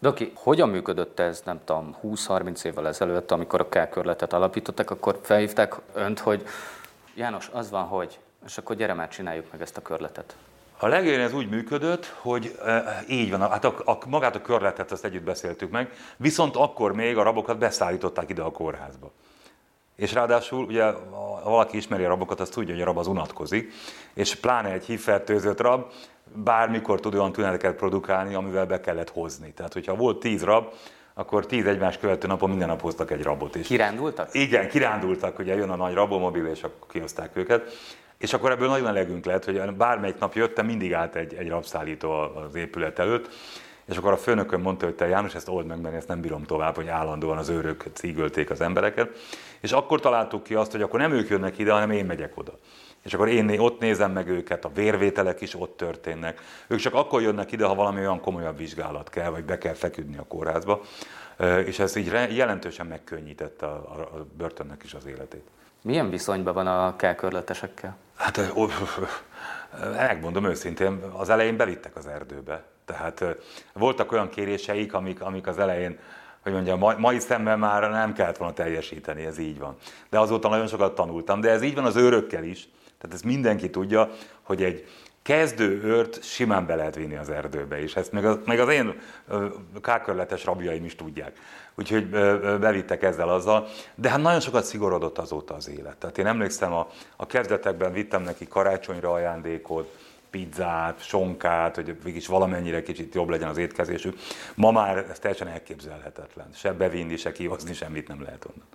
Doki, 0.05 0.31
hogyan 0.35 0.69
működött 0.69 1.19
ez, 1.19 1.41
nem 1.45 1.59
tudom, 1.63 1.95
20-30 2.03 2.63
évvel 2.63 2.87
ezelőtt, 2.87 3.31
amikor 3.31 3.59
a 3.59 3.67
K-körletet 3.67 4.33
alapítottak, 4.33 4.89
akkor 4.89 5.19
felhívták 5.21 5.75
önt, 5.93 6.19
hogy 6.19 6.43
János, 7.15 7.49
az 7.53 7.69
van, 7.69 7.83
hogy, 7.83 8.19
és 8.45 8.57
akkor 8.57 8.75
gyere 8.75 8.93
már 8.93 9.07
csináljuk 9.07 9.45
meg 9.51 9.61
ezt 9.61 9.77
a 9.77 9.81
körletet. 9.81 10.35
A 10.77 10.87
legelején 10.87 11.25
ez 11.25 11.33
úgy 11.33 11.49
működött, 11.49 12.05
hogy 12.05 12.59
e, 12.65 13.03
így 13.09 13.31
van, 13.31 13.39
hát 13.39 13.65
a, 13.65 13.75
a, 13.85 13.97
magát 14.07 14.35
a 14.35 14.41
körletet 14.41 14.91
azt 14.91 15.05
együtt 15.05 15.23
beszéltük 15.23 15.71
meg, 15.71 15.91
viszont 16.17 16.55
akkor 16.55 16.93
még 16.93 17.17
a 17.17 17.23
rabokat 17.23 17.57
beszállították 17.57 18.29
ide 18.29 18.41
a 18.41 18.51
kórházba. 18.51 19.11
És 19.95 20.13
ráadásul, 20.13 20.65
ugye, 20.65 20.83
ha 21.11 21.41
valaki 21.43 21.77
ismeri 21.77 22.03
a 22.03 22.07
rabokat, 22.07 22.39
az 22.39 22.49
tudja, 22.49 22.73
hogy 22.73 22.81
a 22.81 22.85
rab 22.85 22.97
az 22.97 23.07
unatkozik, 23.07 23.73
és 24.13 24.35
pláne 24.35 24.71
egy 24.71 24.85
hívfertőzött 24.85 25.59
rab, 25.61 25.91
bármikor 26.33 26.99
tud 26.99 27.15
olyan 27.15 27.31
tüneteket 27.31 27.75
produkálni, 27.75 28.33
amivel 28.33 28.65
be 28.65 28.79
kellett 28.79 29.09
hozni. 29.09 29.53
Tehát, 29.53 29.73
hogyha 29.73 29.95
volt 29.95 30.19
tíz 30.19 30.43
rab, 30.43 30.73
akkor 31.13 31.45
tíz 31.45 31.65
egymás 31.65 31.97
követő 31.97 32.27
napon 32.27 32.49
minden 32.49 32.67
nap 32.67 32.81
hoztak 32.81 33.11
egy 33.11 33.23
rabot 33.23 33.55
is. 33.55 33.67
Kirándultak? 33.67 34.29
Igen, 34.31 34.69
kirándultak, 34.69 35.39
ugye 35.39 35.55
jön 35.55 35.69
a 35.69 35.75
nagy 35.75 35.93
rabomobil, 35.93 36.45
és 36.45 36.63
akkor 36.63 36.87
kihozták 36.87 37.35
őket. 37.37 37.71
És 38.17 38.33
akkor 38.33 38.51
ebből 38.51 38.67
nagyon 38.67 38.87
elegünk 38.87 39.25
lett, 39.25 39.45
hogy 39.45 39.73
bármelyik 39.73 40.19
nap 40.19 40.33
jöttem, 40.33 40.65
mindig 40.65 40.93
állt 40.93 41.15
egy, 41.15 41.33
egy 41.33 41.49
rabszállító 41.49 42.11
az 42.11 42.55
épület 42.55 42.99
előtt, 42.99 43.29
és 43.85 43.97
akkor 43.97 44.11
a 44.11 44.17
főnökön 44.17 44.59
mondta, 44.59 44.85
hogy 44.85 44.95
te 44.95 45.07
János, 45.07 45.35
ezt 45.35 45.49
old 45.49 45.65
meg, 45.65 45.81
mert 45.81 45.95
ezt 45.95 46.07
nem 46.07 46.21
bírom 46.21 46.43
tovább, 46.43 46.75
hogy 46.75 46.87
állandóan 46.87 47.37
az 47.37 47.49
őrök 47.49 47.85
cígölték 47.93 48.49
az 48.49 48.61
embereket. 48.61 49.09
És 49.59 49.71
akkor 49.71 49.99
találtuk 49.99 50.43
ki 50.43 50.55
azt, 50.55 50.71
hogy 50.71 50.81
akkor 50.81 50.99
nem 50.99 51.11
ők 51.11 51.29
jönnek 51.29 51.57
ide, 51.57 51.71
hanem 51.71 51.91
én 51.91 52.05
megyek 52.05 52.37
oda. 52.37 52.59
És 53.05 53.13
akkor 53.13 53.27
én 53.29 53.59
ott 53.59 53.79
nézem 53.79 54.11
meg 54.11 54.27
őket, 54.27 54.65
a 54.65 54.71
vérvételek 54.73 55.41
is 55.41 55.55
ott 55.59 55.77
történnek. 55.77 56.41
Ők 56.67 56.79
csak 56.79 56.93
akkor 56.93 57.21
jönnek 57.21 57.51
ide, 57.51 57.65
ha 57.65 57.75
valami 57.75 57.99
olyan 57.99 58.21
komolyabb 58.21 58.57
vizsgálat 58.57 59.09
kell, 59.09 59.29
vagy 59.29 59.43
be 59.43 59.57
kell 59.57 59.73
feküdni 59.73 60.17
a 60.17 60.23
kórházba. 60.27 60.81
És 61.65 61.79
ez 61.79 61.95
így 61.95 62.11
jelentősen 62.35 62.85
megkönnyítette 62.85 63.65
a, 63.65 63.99
a 63.99 64.25
börtönnek 64.37 64.83
is 64.83 64.93
az 64.93 65.05
életét. 65.05 65.43
Milyen 65.81 66.09
viszonyban 66.09 66.53
van 66.53 66.67
a 66.67 66.95
kelkörletesekkel? 66.95 67.97
Hát 68.15 68.53
megmondom 69.91 70.45
őszintén, 70.45 70.99
az 71.17 71.29
elején 71.29 71.57
belittek 71.57 71.95
az 71.95 72.07
erdőbe. 72.07 72.63
Tehát 72.85 73.25
voltak 73.73 74.11
olyan 74.11 74.29
kéréseik, 74.29 74.93
amik, 74.93 75.21
amik 75.21 75.47
az 75.47 75.57
elején 75.57 75.99
hogy 76.45 76.53
mondjam, 76.53 76.79
mai, 76.79 76.95
mai 76.97 77.19
szemmel 77.19 77.57
már 77.57 77.89
nem 77.89 78.13
kellett 78.13 78.37
volna 78.37 78.53
teljesíteni, 78.53 79.25
ez 79.25 79.37
így 79.37 79.59
van. 79.59 79.75
De 80.09 80.19
azóta 80.19 80.49
nagyon 80.49 80.67
sokat 80.67 80.95
tanultam, 80.95 81.41
de 81.41 81.49
ez 81.49 81.61
így 81.61 81.75
van 81.75 81.85
az 81.85 81.95
őrökkel 81.95 82.43
is. 82.43 82.67
Tehát 83.05 83.19
ezt 83.23 83.33
mindenki 83.33 83.69
tudja, 83.69 84.09
hogy 84.41 84.63
egy 84.63 84.87
kezdő 85.21 85.83
őrt 85.83 86.23
simán 86.23 86.65
be 86.65 86.75
lehet 86.75 86.95
vinni 86.95 87.15
az 87.15 87.29
erdőbe, 87.29 87.81
és 87.81 87.95
ezt 87.95 88.11
meg 88.11 88.25
az, 88.25 88.37
meg 88.45 88.59
az 88.59 88.69
én 88.69 88.99
kákörletes 89.81 90.45
rabjaim 90.45 90.85
is 90.85 90.95
tudják. 90.95 91.37
Úgyhogy 91.75 92.09
bevittek 92.59 93.03
ezzel 93.03 93.29
azzal, 93.29 93.67
de 93.95 94.09
hát 94.09 94.21
nagyon 94.21 94.39
sokat 94.39 94.63
szigorodott 94.63 95.17
azóta 95.17 95.53
az 95.53 95.69
élet. 95.69 95.97
Tehát 95.97 96.17
én 96.17 96.25
emlékszem, 96.25 96.73
a, 96.73 96.87
a 97.15 97.25
kezdetekben 97.25 97.93
vittem 97.93 98.21
neki 98.21 98.47
karácsonyra 98.47 99.11
ajándékot, 99.11 99.97
pizzát, 100.29 101.05
sonkát, 101.05 101.75
hogy 101.75 101.97
mégis 102.03 102.27
valamennyire 102.27 102.83
kicsit 102.83 103.13
jobb 103.13 103.29
legyen 103.29 103.49
az 103.49 103.57
étkezésük. 103.57 104.17
Ma 104.55 104.71
már 104.71 104.97
ez 104.97 105.19
teljesen 105.19 105.47
elképzelhetetlen. 105.47 106.47
Se 106.53 106.73
bevinni, 106.73 107.15
se 107.15 107.31
kihozni, 107.31 107.73
semmit 107.73 108.07
nem 108.07 108.21
lehet 108.21 108.45
onnan. 108.45 108.67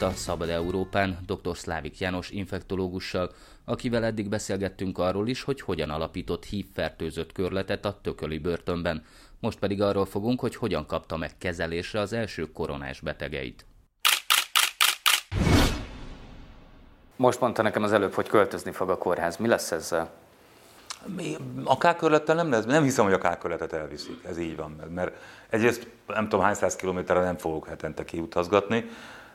Itt 0.00 0.06
a 0.06 0.10
Szabad 0.10 0.48
Európán 0.48 1.18
dr. 1.26 1.56
Szlávik 1.56 1.98
János 1.98 2.30
infektológussal, 2.30 3.30
akivel 3.64 4.04
eddig 4.04 4.28
beszélgettünk 4.28 4.98
arról 4.98 5.28
is, 5.28 5.42
hogy 5.42 5.60
hogyan 5.60 5.90
alapított 5.90 6.44
hívfertőzött 6.44 7.32
körletet 7.32 7.84
a 7.84 7.98
tököli 8.02 8.38
börtönben. 8.38 9.04
Most 9.40 9.58
pedig 9.58 9.82
arról 9.82 10.06
fogunk, 10.06 10.40
hogy 10.40 10.56
hogyan 10.56 10.86
kapta 10.86 11.16
meg 11.16 11.38
kezelésre 11.38 12.00
az 12.00 12.12
első 12.12 12.52
koronás 12.52 13.00
betegeit. 13.00 13.64
Most 17.16 17.40
mondta 17.40 17.62
nekem 17.62 17.82
az 17.82 17.92
előbb, 17.92 18.12
hogy 18.12 18.28
költözni 18.28 18.72
fog 18.72 18.90
a 18.90 18.98
kórház. 18.98 19.36
Mi 19.36 19.48
lesz 19.48 19.72
ezzel? 19.72 20.10
A 21.64 21.78
kákörlettel 21.78 22.34
nem 22.34 22.50
lesz, 22.50 22.64
nem 22.64 22.82
hiszem, 22.82 23.04
hogy 23.04 23.14
a 23.14 23.18
kákörletet 23.18 23.72
elviszik, 23.72 24.24
ez 24.24 24.38
így 24.38 24.56
van, 24.56 24.80
mert 24.94 25.16
egyrészt 25.50 25.86
nem 26.06 26.28
tudom 26.28 26.44
hány 26.44 26.54
száz 26.54 26.76
kilométerre 26.76 27.20
nem 27.20 27.36
fogok 27.36 27.66
hetente 27.66 28.04
kiutazgatni, 28.04 28.84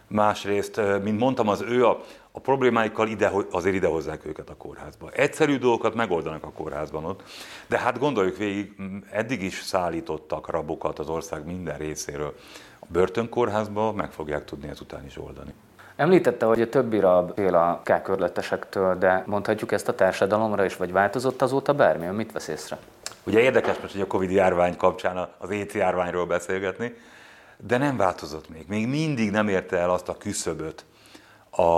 másrészt, 0.07 0.81
mint 1.03 1.19
mondtam, 1.19 1.47
az 1.47 1.61
ő 1.61 1.85
a, 1.85 2.01
a 2.31 2.39
problémáikkal 2.39 3.07
ide, 3.07 3.31
azért 3.51 3.75
idehozzák 3.75 4.25
őket 4.25 4.49
a 4.49 4.55
kórházba. 4.55 5.09
Egyszerű 5.09 5.57
dolgokat 5.57 5.95
megoldanak 5.95 6.43
a 6.43 6.51
kórházban 6.51 7.05
ott, 7.05 7.23
de 7.67 7.77
hát 7.77 7.99
gondoljuk 7.99 8.37
végig, 8.37 8.75
eddig 9.11 9.43
is 9.43 9.61
szállítottak 9.61 10.49
rabokat 10.49 10.99
az 10.99 11.09
ország 11.09 11.45
minden 11.45 11.77
részéről. 11.77 12.33
A 12.79 12.85
börtönkórházba 12.87 13.91
meg 13.91 14.11
fogják 14.11 14.45
tudni 14.45 14.67
ezután 14.67 15.05
is 15.05 15.17
oldani. 15.17 15.53
Említette, 15.95 16.45
hogy 16.45 16.61
a 16.61 16.69
többi 16.69 16.99
rab 16.99 17.33
fél 17.35 17.55
a 17.55 17.81
kákörletesektől, 17.83 18.97
de 18.97 19.23
mondhatjuk 19.25 19.71
ezt 19.71 19.87
a 19.87 19.95
társadalomra 19.95 20.65
is, 20.65 20.75
vagy 20.75 20.91
változott 20.91 21.41
azóta 21.41 21.73
bármi? 21.73 22.05
Mit 22.05 22.31
vesz 22.31 22.47
észre? 22.47 22.77
Ugye 23.23 23.39
érdekes 23.39 23.77
most, 23.79 23.91
hogy 23.91 24.01
a 24.01 24.07
Covid 24.07 24.31
járvány 24.31 24.77
kapcsán 24.77 25.27
az 25.37 25.49
EC 25.49 25.73
járványról 25.73 26.25
beszélgetni, 26.25 26.95
de 27.57 27.77
nem 27.77 27.97
változott 27.97 28.49
még. 28.49 28.65
Még 28.67 28.87
mindig 28.87 29.31
nem 29.31 29.47
érte 29.47 29.77
el 29.77 29.89
azt 29.89 30.09
a 30.09 30.17
küszöböt 30.17 30.85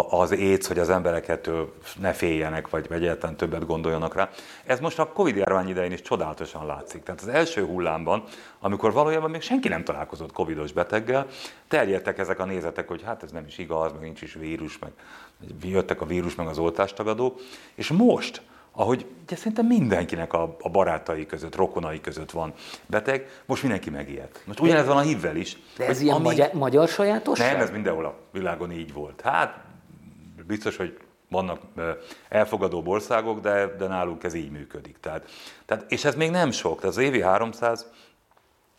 az 0.10 0.32
éc, 0.32 0.68
hogy 0.68 0.80
az 0.80 0.90
emberek 0.90 1.28
ettől 1.28 1.74
ne 2.00 2.14
féljenek, 2.14 2.70
vagy 2.70 2.86
egyáltalán 2.90 3.36
többet 3.36 3.66
gondoljanak 3.66 4.16
rá. 4.16 4.30
Ez 4.66 4.80
most 4.80 5.00
a 5.00 5.08
Covid 5.08 5.36
járvány 5.36 5.70
idején 5.70 5.92
is 5.92 6.02
csodálatosan 6.02 6.66
látszik. 6.66 7.04
Tehát 7.04 7.22
az 7.22 7.28
első 7.28 7.66
hullámban, 7.66 8.24
amikor 8.60 8.94
valójában 8.94 9.30
még 9.30 9.42
senki 9.42 9.68
nem 9.68 9.84
találkozott 9.84 10.32
covidos 10.32 10.72
beteggel, 10.72 11.28
terjedtek 11.68 12.18
ezek 12.18 12.40
a 12.40 12.46
nézetek, 12.46 12.88
hogy 12.88 13.04
hát 13.04 13.24
ez 13.24 13.32
nem 13.32 13.46
is 13.48 13.58
igaz, 13.58 13.92
meg 13.92 14.02
nincs 14.02 14.22
is 14.22 14.34
vírus, 14.34 14.80
meg 14.80 14.92
jöttek 15.62 16.02
a 16.02 16.06
vírus, 16.06 16.36
meg 16.36 16.48
az 16.48 16.58
oltástagadók, 16.58 17.40
és 17.76 17.88
most, 17.88 18.42
ahogy 18.80 19.06
ugye 19.24 19.36
szerintem 19.36 19.66
mindenkinek 19.66 20.34
a, 20.34 20.56
a 20.62 20.70
barátai 20.70 21.26
között, 21.26 21.56
rokonai 21.56 22.02
között 22.02 22.32
van 22.32 22.54
beteg, 22.86 23.42
most 23.46 23.62
mindenki 23.62 23.90
megijedt. 23.90 24.42
Most 24.46 24.60
ugyanez 24.60 24.86
van 24.86 24.98
a 24.98 25.02
hívvel 25.02 25.36
is. 25.36 25.58
De 25.78 25.88
ez 25.88 26.02
ilyen 26.02 26.16
amíg... 26.16 26.28
magyar, 26.28 26.54
magyar 26.54 26.88
sajátosság? 26.88 27.52
Nem, 27.52 27.62
ez 27.62 27.72
mindenhol 27.72 28.06
a 28.06 28.16
világon 28.32 28.72
így 28.72 28.94
volt. 28.94 29.22
Hát 29.22 29.64
biztos, 30.48 30.78
hogy 30.78 30.98
vannak 31.30 31.62
elfogadó 32.30 32.84
országok, 32.86 33.40
de, 33.40 33.76
de 33.78 33.88
nálunk 33.88 34.24
ez 34.24 34.34
így 34.34 34.52
működik. 34.52 34.98
Tehát, 35.00 35.30
tehát, 35.66 35.92
és 35.92 36.06
ez 36.06 36.16
még 36.16 36.32
nem 36.32 36.52
sok, 36.52 36.80
tehát 36.80 36.96
az 36.96 37.04
évi 37.04 37.22
300, 37.22 37.92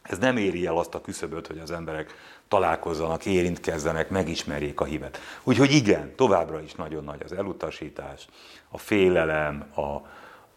ez 0.08 0.18
nem 0.18 0.36
éri 0.36 0.66
el 0.66 0.76
azt 0.76 0.94
a 0.94 1.00
küszöböt, 1.00 1.46
hogy 1.46 1.58
az 1.58 1.70
emberek 1.70 2.14
találkozzanak, 2.48 3.26
érintkezzenek, 3.26 4.10
megismerjék 4.10 4.80
a 4.80 4.84
hívet. 4.84 5.18
Úgyhogy 5.42 5.72
igen, 5.72 6.14
továbbra 6.16 6.60
is 6.60 6.74
nagyon 6.74 7.04
nagy 7.04 7.22
az 7.24 7.32
elutasítás, 7.32 8.28
a 8.68 8.78
félelem, 8.78 9.64
a, 9.74 9.80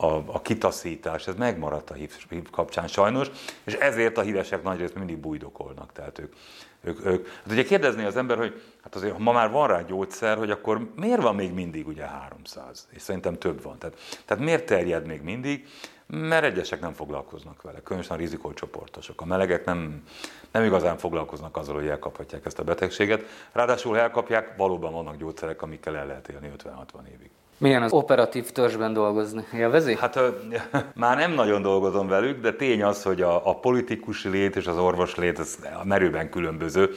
a, 0.06 0.24
a 0.26 0.42
kitaszítás, 0.42 1.28
ez 1.28 1.36
megmaradt 1.36 1.90
a 1.90 1.94
hív, 1.94 2.16
kapcsán 2.52 2.88
sajnos, 2.88 3.28
és 3.64 3.74
ezért 3.74 4.18
a 4.18 4.22
hívesek 4.22 4.64
nagyrészt 4.64 4.96
mindig 4.96 5.18
bújdokolnak. 5.18 5.92
Tehát 5.92 6.20
ők, 6.20 6.34
ők, 6.82 7.06
ők. 7.06 7.28
Hát 7.28 7.52
ugye 7.52 7.64
kérdezni 7.64 8.04
az 8.04 8.18
ember, 8.18 8.38
hogy 8.38 8.62
hát 8.84 8.96
azért, 8.96 9.14
ha 9.14 9.20
ma 9.20 9.32
már 9.32 9.52
van 9.52 9.68
rá 9.68 9.82
gyógyszer, 9.82 10.38
hogy 10.38 10.52
akkor 10.52 10.92
miért 10.96 11.22
van 11.22 11.36
még 11.36 11.54
mindig 11.54 11.88
ugye 11.88 12.06
300? 12.06 12.88
És 12.90 13.02
szerintem 13.02 13.38
több 13.38 13.64
van. 13.64 13.78
Tehát, 13.78 13.98
tehát 14.26 14.44
miért 14.44 14.66
terjed 14.66 15.06
még 15.06 15.22
mindig? 15.22 15.68
Mert 16.14 16.44
egyesek 16.44 16.80
nem 16.80 16.94
foglalkoznak 16.94 17.62
vele, 17.62 17.80
különösen 17.84 18.16
a 18.16 18.20
rizikócsoportosok. 18.20 19.22
A 19.22 19.26
melegek 19.26 19.66
nem, 19.66 20.04
nem 20.52 20.64
igazán 20.64 20.98
foglalkoznak 20.98 21.58
azzal, 21.58 21.76
hogy 21.76 21.88
elkaphatják 21.88 22.46
ezt 22.46 22.60
a 22.60 22.64
betegséget. 22.64 23.24
Ráadásul, 23.52 23.94
ha 23.94 24.00
elkapják, 24.00 24.58
valóban 24.58 24.92
vannak 24.92 25.18
gyógyszerek, 25.18 25.62
amikkel 25.62 25.96
el 25.96 26.06
lehet 26.06 26.28
élni 26.28 26.52
50-60 26.58 27.08
évig. 27.08 27.30
Milyen 27.58 27.84
az 27.84 27.92
operatív 27.92 28.52
törzsben 28.52 28.94
dolgozni? 28.94 29.44
Élvezi? 29.54 29.96
Hát 29.96 30.20
már 30.96 31.18
nem 31.18 31.32
nagyon 31.32 31.62
dolgozom 31.62 32.08
velük, 32.08 32.42
de 32.42 32.54
tény 32.54 32.84
az, 32.84 33.04
hogy 33.04 33.22
a, 33.22 33.50
a 33.50 33.56
politikus 33.56 34.24
lét 34.24 34.56
és 34.56 34.68
az 34.68 34.78
orvos 34.78 35.16
lét 35.16 35.40
az 35.40 35.58
a 35.82 35.86
merőben 35.86 36.30
különböző. 36.30 36.90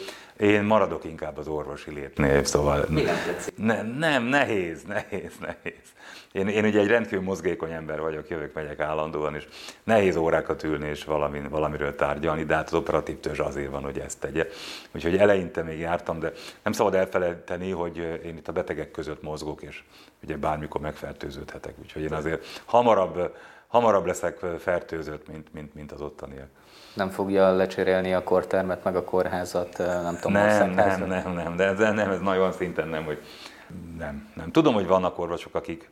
Én 0.44 0.62
maradok 0.62 1.04
inkább 1.04 1.38
az 1.38 1.48
orvosi 1.48 1.90
létnél, 1.90 2.44
szóval... 2.44 2.84
Mi 2.88 3.02
nem 3.02 3.16
tetszik? 3.26 3.56
Ne, 3.56 3.82
nem, 3.82 4.22
nehéz, 4.24 4.82
nehéz, 4.82 5.32
nehéz. 5.40 5.92
Én, 6.32 6.48
én 6.48 6.64
ugye 6.64 6.80
egy 6.80 6.86
rendkívül 6.86 7.24
mozgékony 7.24 7.72
ember 7.72 8.00
vagyok, 8.00 8.28
jövök, 8.28 8.54
megyek 8.54 8.80
állandóan, 8.80 9.34
és 9.34 9.48
nehéz 9.84 10.16
órákat 10.16 10.62
ülni 10.62 10.88
és 10.88 11.04
valami, 11.04 11.40
valamiről 11.50 11.94
tárgyalni, 11.94 12.44
de 12.44 12.54
hát 12.54 12.66
az 12.66 12.74
operatív 12.74 13.20
törzs 13.20 13.38
azért 13.38 13.70
van, 13.70 13.82
hogy 13.82 13.98
ezt 13.98 14.20
tegye. 14.20 14.46
Úgyhogy 14.94 15.16
eleinte 15.16 15.62
még 15.62 15.78
jártam, 15.78 16.18
de 16.18 16.32
nem 16.62 16.72
szabad 16.72 16.94
elfelejteni, 16.94 17.70
hogy 17.70 17.96
én 18.24 18.36
itt 18.36 18.48
a 18.48 18.52
betegek 18.52 18.90
között 18.90 19.22
mozgok, 19.22 19.62
és 19.62 19.82
ugye 20.22 20.36
bármikor 20.36 20.80
megfertőződhetek. 20.80 21.74
Úgyhogy 21.82 22.02
én 22.02 22.12
azért 22.12 22.62
hamarabb, 22.64 23.34
hamarabb 23.66 24.06
leszek 24.06 24.38
fertőzött, 24.58 25.28
mint, 25.28 25.52
mint, 25.52 25.74
mint 25.74 25.92
az 25.92 26.00
ottaniak 26.00 26.48
nem 26.94 27.10
fogja 27.10 27.50
lecserélni 27.52 28.14
a 28.14 28.22
kortermet, 28.22 28.84
meg 28.84 28.96
a 28.96 29.04
kórházat, 29.04 29.78
nem 29.78 30.16
tudom, 30.20 30.32
nem, 30.32 30.70
nem, 30.70 31.06
nem, 31.06 31.32
nem, 31.34 31.56
de, 31.56 31.74
de 31.74 31.90
nem, 31.90 32.10
ez 32.10 32.20
nagyon 32.20 32.52
szinten 32.52 32.88
nem, 32.88 33.04
hogy 33.04 33.18
nem, 33.98 34.28
nem. 34.34 34.50
Tudom, 34.50 34.74
hogy 34.74 34.86
vannak 34.86 35.18
orvosok, 35.18 35.54
akik 35.54 35.90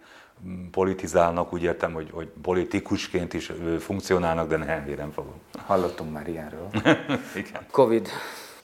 politizálnak, 0.70 1.52
úgy 1.52 1.62
értem, 1.62 1.92
hogy, 1.92 2.10
hogy 2.12 2.28
politikusként 2.42 3.34
is 3.34 3.52
funkcionálnak, 3.78 4.48
de 4.48 4.56
nem, 4.56 4.84
nem 4.96 5.10
fogom. 5.10 5.34
Hallottunk 5.66 6.12
már 6.12 6.28
ilyenről. 6.28 6.68
Igen. 7.42 7.66
Covid 7.70 8.08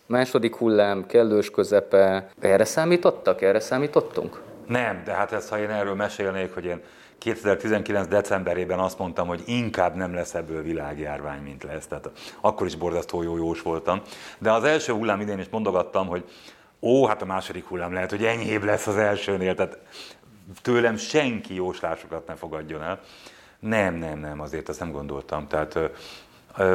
második 0.09 0.57
hullám, 0.57 1.07
kellős 1.07 1.51
közepe, 1.51 2.29
erre 2.41 2.65
számítottak, 2.65 3.43
erre 3.43 3.61
számítottunk? 3.61 4.43
Nem, 4.69 5.03
de 5.05 5.13
hát 5.13 5.33
ezt, 5.33 5.49
ha 5.49 5.59
én 5.59 5.71
erről 5.71 5.95
mesélnék, 5.95 6.55
hogy 6.55 6.65
én 6.65 6.81
2019. 7.19 8.09
decemberében 8.09 8.79
azt 8.79 8.99
mondtam, 8.99 9.27
hogy 9.27 9.43
inkább 9.47 9.95
nem 9.95 10.15
lesz 10.15 10.35
ebből 10.35 10.63
világjárvány, 10.63 11.43
mint 11.43 11.63
lesz. 11.63 11.87
Tehát 11.87 12.11
akkor 12.41 12.67
is 12.67 12.77
borzasztó 12.77 13.23
jó 13.23 13.37
jós 13.37 13.63
voltam. 13.63 14.03
De 14.39 14.53
az 14.53 14.65
első 14.65 14.93
hullám 14.93 15.21
idén 15.21 15.39
is 15.39 15.49
mondogattam, 15.51 16.07
hogy 16.07 16.25
ó, 16.81 17.07
hát 17.07 17.23
a 17.23 17.25
második 17.25 17.65
hullám 17.65 17.93
lehet, 17.93 18.11
hogy 18.11 18.25
enyhébb 18.25 18.65
lesz 18.65 18.87
az 18.87 18.97
elsőnél. 18.97 19.55
Tehát 19.55 19.79
tőlem 20.63 20.97
senki 20.97 21.55
jóslásokat 21.55 22.27
ne 22.27 22.35
fogadjon 22.35 22.83
el. 22.83 23.01
Nem, 23.59 23.95
nem, 23.95 24.19
nem, 24.19 24.41
azért 24.41 24.69
ezt 24.69 24.81
nem 24.81 24.93
gondoltam. 24.93 25.47
Tehát 25.47 25.79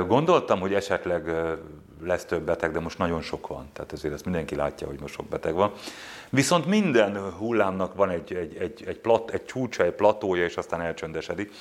gondoltam, 0.07 0.59
hogy 0.59 0.73
esetleg 0.73 1.31
lesz 2.03 2.25
több 2.25 2.41
beteg, 2.41 2.71
de 2.71 2.79
most 2.79 2.97
nagyon 2.97 3.21
sok 3.21 3.47
van. 3.47 3.69
Tehát 3.73 3.93
ezért 3.93 4.13
ezt 4.13 4.25
mindenki 4.25 4.55
látja, 4.55 4.87
hogy 4.87 4.99
most 4.99 5.13
sok 5.13 5.25
beteg 5.25 5.53
van. 5.53 5.71
Viszont 6.29 6.65
minden 6.65 7.31
hullámnak 7.31 7.95
van 7.95 8.09
egy, 8.09 8.33
egy, 8.33 8.55
egy, 8.55 8.83
egy, 8.87 8.99
plat, 8.99 9.31
egy 9.31 9.45
csúcsa, 9.45 9.83
egy 9.83 9.93
platója, 9.93 10.43
és 10.43 10.55
aztán 10.55 10.81
elcsöndesedik. 10.81 11.53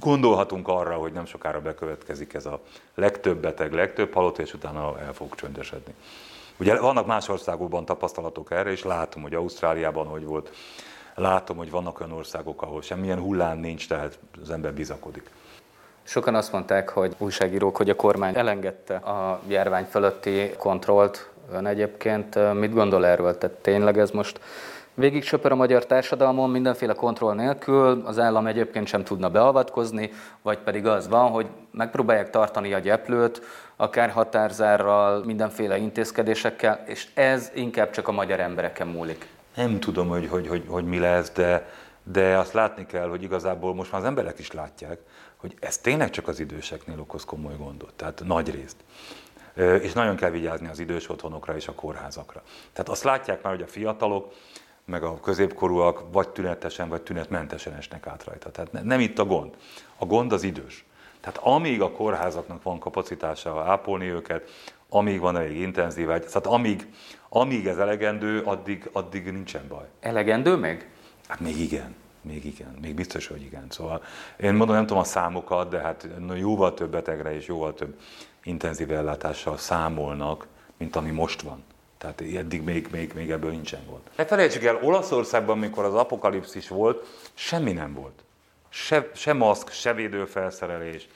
Gondolhatunk 0.00 0.68
arra, 0.68 0.94
hogy 0.94 1.12
nem 1.12 1.26
sokára 1.26 1.60
bekövetkezik 1.60 2.34
ez 2.34 2.46
a 2.46 2.60
legtöbb 2.94 3.38
beteg, 3.38 3.72
legtöbb 3.72 4.12
halott, 4.12 4.38
és 4.38 4.54
utána 4.54 4.98
el 4.98 5.12
fog 5.12 5.34
csöndesedni. 5.34 5.94
Ugye 6.58 6.80
vannak 6.80 7.06
más 7.06 7.28
országokban 7.28 7.84
tapasztalatok 7.84 8.50
erre, 8.50 8.70
és 8.70 8.82
látom, 8.82 9.22
hogy 9.22 9.34
Ausztráliában 9.34 10.06
hogy 10.06 10.24
volt, 10.24 10.50
látom, 11.14 11.56
hogy 11.56 11.70
vannak 11.70 12.00
olyan 12.00 12.12
országok, 12.12 12.62
ahol 12.62 12.82
semmilyen 12.82 13.20
hullám 13.20 13.58
nincs, 13.58 13.88
tehát 13.88 14.18
az 14.42 14.50
ember 14.50 14.74
bizakodik. 14.74 15.30
Sokan 16.08 16.34
azt 16.34 16.52
mondták, 16.52 16.88
hogy 16.88 17.14
újságírók, 17.18 17.76
hogy 17.76 17.90
a 17.90 17.94
kormány 17.94 18.36
elengedte 18.36 18.94
a 18.94 19.40
járvány 19.48 19.84
fölötti 19.84 20.50
kontrollt. 20.58 21.30
Ön 21.52 21.66
egyébként 21.66 22.54
mit 22.54 22.72
gondol 22.72 23.06
erről? 23.06 23.38
Tehát 23.38 23.56
tényleg 23.56 23.98
ez 23.98 24.10
most 24.10 24.40
végig 24.94 25.24
söpör 25.24 25.52
a 25.52 25.54
magyar 25.54 25.86
társadalmon 25.86 26.50
mindenféle 26.50 26.92
kontroll 26.92 27.34
nélkül, 27.34 28.02
az 28.04 28.18
állam 28.18 28.46
egyébként 28.46 28.86
sem 28.86 29.04
tudna 29.04 29.30
beavatkozni, 29.30 30.10
vagy 30.42 30.58
pedig 30.58 30.86
az 30.86 31.08
van, 31.08 31.30
hogy 31.30 31.46
megpróbálják 31.70 32.30
tartani 32.30 32.74
a 32.74 32.78
gyeplőt, 32.78 33.42
akár 33.76 34.10
határzárral, 34.10 35.24
mindenféle 35.24 35.76
intézkedésekkel, 35.76 36.82
és 36.86 37.08
ez 37.14 37.50
inkább 37.54 37.90
csak 37.90 38.08
a 38.08 38.12
magyar 38.12 38.40
embereken 38.40 38.86
múlik. 38.86 39.26
Nem 39.56 39.80
tudom, 39.80 40.08
hogy, 40.08 40.28
hogy, 40.28 40.48
hogy, 40.48 40.64
hogy 40.68 40.84
mi 40.84 40.98
lesz, 40.98 41.30
de, 41.30 41.68
de 42.02 42.36
azt 42.36 42.52
látni 42.52 42.86
kell, 42.86 43.08
hogy 43.08 43.22
igazából 43.22 43.74
most 43.74 43.92
már 43.92 44.00
az 44.00 44.06
emberek 44.06 44.38
is 44.38 44.52
látják, 44.52 45.00
hogy 45.38 45.56
ez 45.60 45.78
tényleg 45.78 46.10
csak 46.10 46.28
az 46.28 46.40
időseknél 46.40 47.00
okoz 47.00 47.24
komoly 47.24 47.56
gondot, 47.56 47.92
tehát 47.96 48.22
nagy 48.24 48.50
részt. 48.50 48.76
És 49.82 49.92
nagyon 49.92 50.16
kell 50.16 50.30
vigyázni 50.30 50.68
az 50.68 50.78
idős 50.78 51.08
otthonokra 51.08 51.56
és 51.56 51.68
a 51.68 51.72
kórházakra. 51.72 52.42
Tehát 52.72 52.88
azt 52.88 53.02
látják 53.02 53.42
már, 53.42 53.52
hogy 53.52 53.62
a 53.62 53.66
fiatalok, 53.66 54.32
meg 54.84 55.02
a 55.02 55.20
középkorúak 55.20 56.12
vagy 56.12 56.28
tünetesen, 56.28 56.88
vagy 56.88 57.02
tünetmentesen 57.02 57.74
esnek 57.74 58.06
át 58.06 58.24
rajta. 58.24 58.50
Tehát 58.50 58.84
nem 58.84 59.00
itt 59.00 59.18
a 59.18 59.24
gond. 59.24 59.54
A 59.96 60.04
gond 60.04 60.32
az 60.32 60.42
idős. 60.42 60.84
Tehát 61.20 61.38
amíg 61.42 61.80
a 61.80 61.90
kórházaknak 61.90 62.62
van 62.62 62.78
kapacitása 62.78 63.62
ápolni 63.62 64.06
őket, 64.06 64.50
amíg 64.88 65.20
van 65.20 65.36
elég 65.36 65.56
intenzív, 65.56 66.06
tehát 66.06 66.46
amíg, 66.46 66.92
amíg 67.28 67.66
ez 67.66 67.78
elegendő, 67.78 68.40
addig, 68.40 68.88
addig 68.92 69.24
nincsen 69.24 69.68
baj. 69.68 69.86
Elegendő 70.00 70.56
még? 70.56 70.88
Hát 71.28 71.40
még 71.40 71.60
igen. 71.60 71.94
Még 72.20 72.44
igen, 72.44 72.76
még 72.80 72.94
biztos, 72.94 73.26
hogy 73.26 73.42
igen. 73.42 73.66
Szóval 73.70 74.02
én 74.36 74.54
mondom, 74.54 74.76
nem 74.76 74.86
tudom 74.86 75.02
a 75.02 75.04
számokat, 75.04 75.68
de 75.68 75.78
hát 75.78 76.08
jóval 76.34 76.74
több 76.74 76.90
betegre 76.90 77.34
és 77.34 77.46
jóval 77.46 77.74
több 77.74 78.00
intenzív 78.42 78.92
ellátással 78.92 79.56
számolnak, 79.56 80.46
mint 80.76 80.96
ami 80.96 81.10
most 81.10 81.42
van. 81.42 81.64
Tehát 81.98 82.20
eddig 82.20 82.62
még, 82.62 82.88
még, 82.90 83.12
még 83.14 83.30
ebből 83.30 83.50
nincsen 83.50 83.80
volt. 83.86 84.10
Ne 84.16 84.24
felejtsük 84.26 84.64
el, 84.64 84.78
Olaszországban, 84.82 85.58
mikor 85.58 85.84
az 85.84 85.94
apokalipszis 85.94 86.68
volt, 86.68 87.06
semmi 87.34 87.72
nem 87.72 87.94
volt. 87.94 88.22
Se, 88.68 89.10
se 89.14 89.32
maszk, 89.32 89.70
se 89.70 89.92
védőfelszerelés 89.92 91.08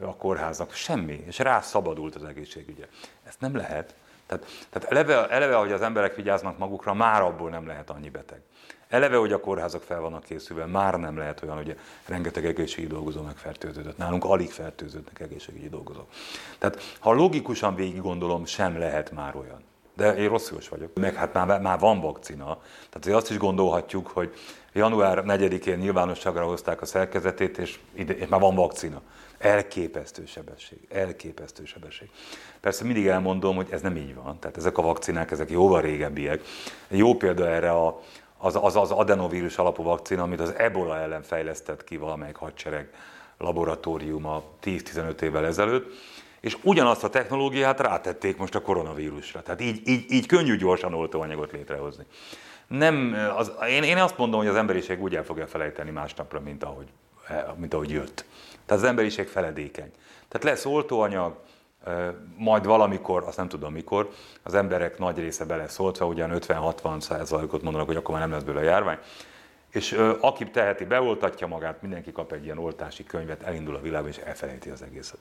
a 0.00 0.16
kórháznak, 0.16 0.72
semmi. 0.72 1.24
És 1.26 1.38
rá 1.38 1.60
szabadult 1.60 2.14
az 2.14 2.24
egészségügye. 2.24 2.86
Ezt 3.24 3.40
nem 3.40 3.56
lehet. 3.56 3.94
Tehát, 4.26 4.46
tehát 4.70 4.90
eleve, 4.90 5.28
eleve, 5.28 5.54
hogy 5.54 5.72
az 5.72 5.82
emberek 5.82 6.14
vigyáznak 6.14 6.58
magukra, 6.58 6.94
már 6.94 7.22
abból 7.22 7.50
nem 7.50 7.66
lehet 7.66 7.90
annyi 7.90 8.10
beteg. 8.10 8.40
Eleve, 8.88 9.16
hogy 9.16 9.32
a 9.32 9.40
kórházak 9.40 9.82
fel 9.82 10.00
vannak 10.00 10.24
készülve, 10.24 10.66
már 10.66 10.94
nem 10.94 11.16
lehet 11.16 11.42
olyan, 11.42 11.56
hogy 11.56 11.78
rengeteg 12.06 12.46
egészségügyi 12.46 12.92
dolgozó 12.92 13.22
megfertőződött. 13.22 13.96
Nálunk 13.96 14.24
alig 14.24 14.50
fertőződnek 14.50 15.20
egészségügyi 15.20 15.68
dolgozók. 15.68 16.06
Tehát 16.58 16.96
ha 17.00 17.12
logikusan 17.12 17.74
végig 17.74 18.00
gondolom, 18.00 18.44
sem 18.44 18.78
lehet 18.78 19.10
már 19.10 19.36
olyan. 19.36 19.62
De 19.96 20.16
én 20.16 20.28
rosszul 20.28 20.58
vagyok. 20.70 20.90
Meg 20.94 21.14
hát 21.14 21.32
már, 21.32 21.60
már 21.60 21.78
van 21.78 22.00
vakcina. 22.00 22.44
Tehát 22.44 22.96
azért 23.00 23.16
azt 23.16 23.30
is 23.30 23.36
gondolhatjuk, 23.38 24.06
hogy 24.06 24.34
január 24.72 25.22
4-én 25.26 25.78
nyilvánosságra 25.78 26.44
hozták 26.44 26.82
a 26.82 26.86
szerkezetét, 26.86 27.58
és, 27.58 27.78
ide, 27.92 28.16
és 28.16 28.28
már 28.28 28.40
van 28.40 28.54
vakcina. 28.54 29.00
Elképesztő 29.38 30.26
sebesség, 30.26 30.78
elképesztő 30.88 31.64
sebesség. 31.64 32.10
Persze 32.60 32.84
mindig 32.84 33.06
elmondom, 33.06 33.56
hogy 33.56 33.68
ez 33.70 33.80
nem 33.80 33.96
így 33.96 34.14
van, 34.14 34.38
tehát 34.38 34.56
ezek 34.56 34.78
a 34.78 34.82
vakcinák, 34.82 35.30
ezek 35.30 35.50
jóval 35.50 35.80
régebbiek. 35.80 36.42
Jó 36.88 37.14
példa 37.14 37.48
erre 37.48 37.70
a, 37.70 38.00
az, 38.38 38.58
az, 38.60 38.76
az 38.76 38.90
adenovírus 38.90 39.58
alapú 39.58 39.82
vakcina, 39.82 40.22
amit 40.22 40.40
az 40.40 40.54
ebola 40.54 40.98
ellen 40.98 41.22
fejlesztett 41.22 41.84
ki 41.84 41.96
valamelyik 41.96 42.36
hadsereg 42.36 42.90
laboratóriuma 43.38 44.42
10-15 44.64 45.20
évvel 45.20 45.46
ezelőtt, 45.46 45.92
és 46.40 46.56
ugyanazt 46.62 47.04
a 47.04 47.10
technológiát 47.10 47.80
rátették 47.80 48.36
most 48.36 48.54
a 48.54 48.60
koronavírusra. 48.60 49.42
Tehát 49.42 49.60
így, 49.60 49.88
így, 49.88 50.04
így 50.12 50.26
könnyű 50.26 50.56
gyorsan 50.56 50.94
oltóanyagot 50.94 51.52
létrehozni. 51.52 52.04
Nem, 52.66 53.16
az, 53.36 53.52
én, 53.68 53.82
én 53.82 53.96
azt 53.96 54.18
mondom, 54.18 54.40
hogy 54.40 54.48
az 54.48 54.56
emberiség 54.56 55.02
úgy 55.02 55.16
el 55.16 55.24
fogja 55.24 55.46
felejteni 55.46 55.90
másnapra, 55.90 56.40
mint 56.40 56.64
ahogy, 56.64 56.86
mint 57.56 57.74
ahogy 57.74 57.90
jött. 57.90 58.24
Tehát 58.66 58.82
az 58.82 58.88
emberiség 58.88 59.28
feledékeny. 59.28 59.90
Tehát 60.28 60.44
lesz 60.44 60.64
oltóanyag, 60.64 61.36
majd 62.36 62.66
valamikor, 62.66 63.22
azt 63.26 63.36
nem 63.36 63.48
tudom 63.48 63.72
mikor, 63.72 64.10
az 64.42 64.54
emberek 64.54 64.98
nagy 64.98 65.18
része 65.18 65.44
beleszóltva, 65.44 66.06
ugyan 66.06 66.30
50-60 66.34 67.00
százalékot 67.00 67.62
mondanak, 67.62 67.86
hogy 67.86 67.96
akkor 67.96 68.14
már 68.14 68.22
nem 68.22 68.32
lesz 68.32 68.42
belőle 68.42 68.64
járvány, 68.64 68.98
és 69.76 69.92
ö, 69.92 70.12
aki 70.20 70.50
teheti, 70.50 70.84
beoltatja 70.84 71.46
magát, 71.46 71.82
mindenki 71.82 72.12
kap 72.12 72.32
egy 72.32 72.44
ilyen 72.44 72.58
oltási 72.58 73.04
könyvet, 73.04 73.42
elindul 73.42 73.74
a 73.74 73.80
világba, 73.80 74.08
és 74.08 74.16
elfelejti 74.16 74.70
az 74.70 74.82
egészet. 74.82 75.18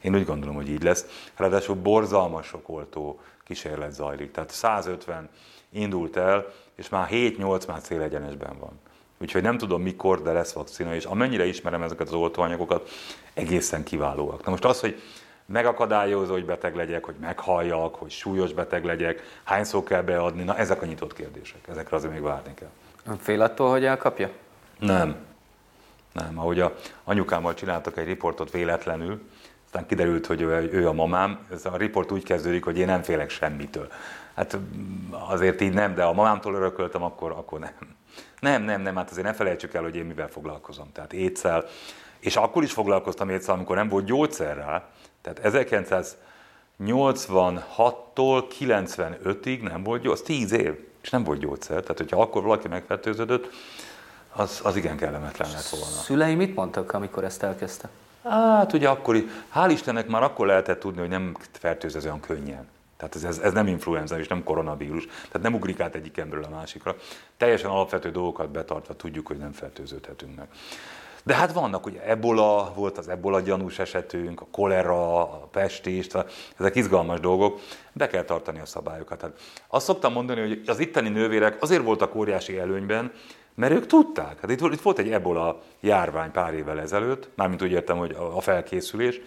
Én 0.00 0.14
úgy 0.14 0.24
gondolom, 0.24 0.54
hogy 0.54 0.68
így 0.68 0.82
lesz. 0.82 1.30
Ráadásul 1.36 1.74
borzalmas 1.74 2.46
sok 2.46 2.68
oltó 2.68 3.20
kísérlet 3.44 3.92
zajlik. 3.92 4.30
Tehát 4.30 4.50
150 4.50 5.28
indult 5.70 6.16
el, 6.16 6.46
és 6.74 6.88
már 6.88 7.08
7-8 7.10 7.66
már 7.66 7.80
célegyenesben 7.80 8.58
van. 8.58 8.80
Úgyhogy 9.18 9.42
nem 9.42 9.58
tudom 9.58 9.82
mikor, 9.82 10.22
de 10.22 10.32
lesz 10.32 10.52
vakcina, 10.52 10.94
és 10.94 11.04
amennyire 11.04 11.44
ismerem 11.46 11.82
ezeket 11.82 12.06
az 12.06 12.14
oltóanyagokat, 12.14 12.88
egészen 13.34 13.84
kiválóak. 13.84 14.44
Na 14.44 14.50
most 14.50 14.64
az, 14.64 14.80
hogy 14.80 15.02
megakadályozó, 15.46 16.32
hogy 16.32 16.44
beteg 16.44 16.76
legyek, 16.76 17.04
hogy 17.04 17.14
meghalljak, 17.20 17.94
hogy 17.94 18.10
súlyos 18.10 18.52
beteg 18.52 18.84
legyek, 18.84 19.40
hányszor 19.44 19.84
kell 19.84 20.02
beadni, 20.02 20.42
na 20.42 20.56
ezek 20.56 20.82
a 20.82 20.86
nyitott 20.86 21.12
kérdések, 21.12 21.68
ezekre 21.68 21.96
azért 21.96 22.12
még 22.12 22.22
várni 22.22 22.54
kell. 22.54 22.70
Fél 23.20 23.42
attól, 23.42 23.70
hogy 23.70 23.84
elkapja? 23.84 24.30
Nem. 24.78 25.16
Nem. 26.12 26.38
Ahogy 26.38 26.60
a 26.60 26.74
anyukámmal 27.04 27.54
csináltak 27.54 27.96
egy 27.96 28.06
riportot 28.06 28.50
véletlenül, 28.50 29.20
aztán 29.64 29.86
kiderült, 29.86 30.26
hogy 30.26 30.40
ő, 30.40 30.70
ő 30.72 30.88
a 30.88 30.92
mamám. 30.92 31.38
Ez 31.52 31.64
a 31.64 31.76
riport 31.76 32.12
úgy 32.12 32.24
kezdődik, 32.24 32.64
hogy 32.64 32.78
én 32.78 32.86
nem 32.86 33.02
félek 33.02 33.30
semmitől. 33.30 33.88
Hát 34.34 34.58
azért 35.10 35.60
így 35.60 35.72
nem, 35.72 35.94
de 35.94 36.02
a 36.02 36.12
mamámtól 36.12 36.54
örököltem, 36.54 37.02
akkor, 37.02 37.30
akkor 37.30 37.58
nem. 37.58 37.94
Nem, 38.40 38.62
nem, 38.62 38.80
nem, 38.80 38.96
hát 38.96 39.10
azért 39.10 39.26
ne 39.26 39.32
felejtsük 39.32 39.74
el, 39.74 39.82
hogy 39.82 39.96
én 39.96 40.04
mivel 40.04 40.28
foglalkozom. 40.28 40.92
Tehát 40.92 41.12
étszel, 41.12 41.64
és 42.18 42.36
akkor 42.36 42.62
is 42.62 42.72
foglalkoztam 42.72 43.28
étszel, 43.28 43.54
amikor 43.54 43.76
nem 43.76 43.88
volt 43.88 44.04
gyógyszer 44.04 44.56
rá. 44.56 44.88
Tehát 45.32 46.16
86-tól 46.84 48.44
95-ig 48.60 49.62
nem 49.62 49.82
volt 49.82 50.02
gyógyszer, 50.02 50.10
az 50.12 50.20
10 50.20 50.52
év, 50.52 50.74
és 51.02 51.10
nem 51.10 51.24
volt 51.24 51.38
gyógyszer. 51.38 51.80
Tehát, 51.80 51.98
hogyha 51.98 52.20
akkor 52.20 52.42
valaki 52.42 52.68
megfertőződött, 52.68 53.48
az, 54.32 54.60
az 54.62 54.76
igen 54.76 54.96
kellemetlen 54.96 55.50
lett 55.50 55.68
volna. 55.68 55.86
Szülei 55.86 56.34
mit 56.34 56.54
mondtak, 56.54 56.92
amikor 56.92 57.24
ezt 57.24 57.42
elkezdte? 57.42 57.88
Hát 58.22 58.72
ugye 58.72 58.88
akkor, 58.88 59.24
hál' 59.54 59.68
Istennek 59.70 60.06
már 60.06 60.22
akkor 60.22 60.46
lehetett 60.46 60.80
tudni, 60.80 61.00
hogy 61.00 61.08
nem 61.08 61.36
fertőz 61.52 61.96
ez 61.96 62.04
olyan 62.04 62.20
könnyen. 62.20 62.68
Tehát 62.96 63.14
ez, 63.14 63.24
ez, 63.24 63.38
ez 63.38 63.52
nem 63.52 63.66
influenza 63.66 64.18
és 64.18 64.28
nem 64.28 64.44
koronavírus, 64.44 65.06
tehát 65.06 65.42
nem 65.42 65.54
ugrik 65.54 65.80
át 65.80 65.94
egyik 65.94 66.16
emberről 66.16 66.44
a 66.44 66.54
másikra. 66.54 66.96
Teljesen 67.36 67.70
alapvető 67.70 68.10
dolgokat 68.10 68.50
betartva 68.50 68.96
tudjuk, 68.96 69.26
hogy 69.26 69.36
nem 69.36 69.52
fertőződhetünk 69.52 70.36
meg. 70.36 70.48
De 71.26 71.34
hát 71.34 71.52
vannak, 71.52 71.86
ugye 71.86 72.02
ebola, 72.02 72.72
volt 72.74 72.98
az 72.98 73.08
ebola 73.08 73.40
gyanús 73.40 73.78
esetünk, 73.78 74.40
a 74.40 74.46
kolera, 74.50 75.20
a 75.20 75.48
pestést, 75.52 76.24
ezek 76.58 76.74
izgalmas 76.74 77.20
dolgok, 77.20 77.60
be 77.92 78.06
kell 78.06 78.22
tartani 78.22 78.58
a 78.58 78.66
szabályokat. 78.66 79.20
Hát 79.20 79.32
azt 79.68 79.84
szoktam 79.84 80.12
mondani, 80.12 80.40
hogy 80.40 80.62
az 80.66 80.78
itteni 80.78 81.08
nővérek 81.08 81.62
azért 81.62 81.82
voltak 81.82 82.14
óriási 82.14 82.58
előnyben, 82.58 83.12
mert 83.54 83.72
ők 83.72 83.86
tudták. 83.86 84.40
Hát 84.40 84.50
itt, 84.50 84.60
itt 84.60 84.80
volt 84.80 84.98
egy 84.98 85.10
ebola 85.10 85.62
járvány 85.80 86.30
pár 86.30 86.54
évvel 86.54 86.80
ezelőtt, 86.80 87.28
mármint 87.34 87.62
úgy 87.62 87.70
értem, 87.70 87.98
hogy 87.98 88.16
a 88.34 88.40
felkészülés, 88.40 89.20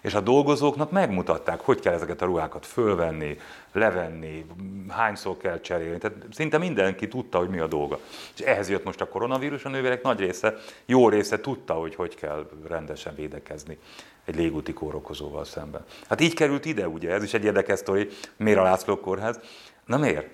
és 0.00 0.14
a 0.14 0.20
dolgozóknak 0.20 0.90
megmutatták, 0.90 1.60
hogy 1.60 1.80
kell 1.80 1.94
ezeket 1.94 2.22
a 2.22 2.24
ruhákat 2.24 2.66
fölvenni, 2.66 3.38
levenni, 3.72 4.46
hányszor 4.88 5.36
kell 5.36 5.60
cserélni. 5.60 5.98
Tehát 5.98 6.16
szinte 6.32 6.58
mindenki 6.58 7.08
tudta, 7.08 7.38
hogy 7.38 7.48
mi 7.48 7.58
a 7.58 7.66
dolga. 7.66 7.98
És 8.34 8.40
ehhez 8.40 8.68
jött 8.68 8.84
most 8.84 9.00
a 9.00 9.08
koronavírus, 9.08 9.64
a 9.64 9.68
nővérek 9.68 10.02
nagy 10.02 10.18
része, 10.18 10.54
jó 10.84 11.08
része 11.08 11.40
tudta, 11.40 11.74
hogy 11.74 11.94
hogy 11.94 12.14
kell 12.14 12.46
rendesen 12.68 13.14
védekezni 13.14 13.78
egy 14.24 14.36
légúti 14.36 14.72
kórokozóval 14.72 15.44
szemben. 15.44 15.84
Hát 16.08 16.20
így 16.20 16.34
került 16.34 16.64
ide, 16.64 16.88
ugye, 16.88 17.10
ez 17.10 17.22
is 17.22 17.34
egy 17.34 17.44
érdekes 17.44 17.78
sztori, 17.78 18.08
miért 18.36 18.58
a 18.58 18.62
László 18.62 19.00
kórház. 19.00 19.40
Na 19.84 19.96
miért? 19.96 20.28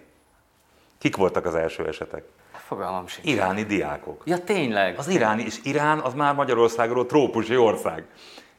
Kik 0.98 1.16
voltak 1.16 1.46
az 1.46 1.55
első 1.55 1.87
esetek? 1.87 2.25
Fogalmam 2.53 3.07
sincs. 3.07 3.27
Iráni 3.27 3.62
diákok. 3.62 4.22
Ja, 4.25 4.44
tényleg? 4.44 4.98
Az 4.98 5.09
iráni, 5.09 5.42
és 5.42 5.61
Irán 5.62 5.98
az 5.98 6.14
már 6.14 6.35
Magyarországról 6.35 7.07
trópusi 7.07 7.57
ország. 7.57 8.07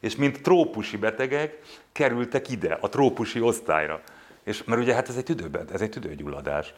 És 0.04 0.16
mint 0.16 0.42
trópusi 0.42 0.96
betegek 0.96 1.58
kerültek 1.92 2.50
ide, 2.50 2.78
a 2.80 2.88
trópusi 2.88 3.40
osztályra. 3.40 4.00
És 4.42 4.64
mert 4.64 4.80
ugye 4.80 4.94
hát 4.94 5.08
ez 5.08 5.16
egy, 5.16 5.24
tüdőben, 5.24 5.66
ez 5.72 5.80
egy 5.80 5.90
tüdőgyulladás. 5.90 6.74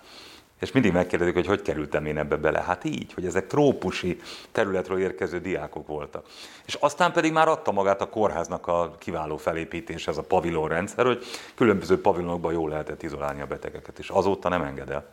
És 0.61 0.73
mindig 0.73 0.93
megkérdezik, 0.93 1.35
hogy 1.35 1.47
hogy 1.47 1.62
kerültem 1.62 2.07
én 2.07 2.19
ebbe 2.19 2.37
bele. 2.37 2.62
Hát 2.62 2.85
így, 2.85 3.12
hogy 3.12 3.27
ezek 3.27 3.47
trópusi 3.47 4.21
területről 4.53 5.01
érkező 5.01 5.41
diákok 5.41 5.87
voltak. 5.87 6.27
És 6.67 6.75
aztán 6.75 7.12
pedig 7.12 7.33
már 7.33 7.49
adta 7.49 7.73
magát 7.73 8.01
a 8.01 8.09
kórháznak 8.09 8.67
a 8.67 8.95
kiváló 8.99 9.37
felépítés, 9.37 10.07
ez 10.07 10.17
a 10.17 10.23
pavilonrendszer, 10.23 11.07
hogy 11.07 11.25
különböző 11.55 12.01
pavilonokban 12.01 12.53
jól 12.53 12.69
lehetett 12.69 13.03
izolálni 13.03 13.41
a 13.41 13.47
betegeket, 13.47 13.99
és 13.99 14.09
azóta 14.09 14.49
nem 14.49 14.62
enged 14.62 14.91
el 14.91 15.12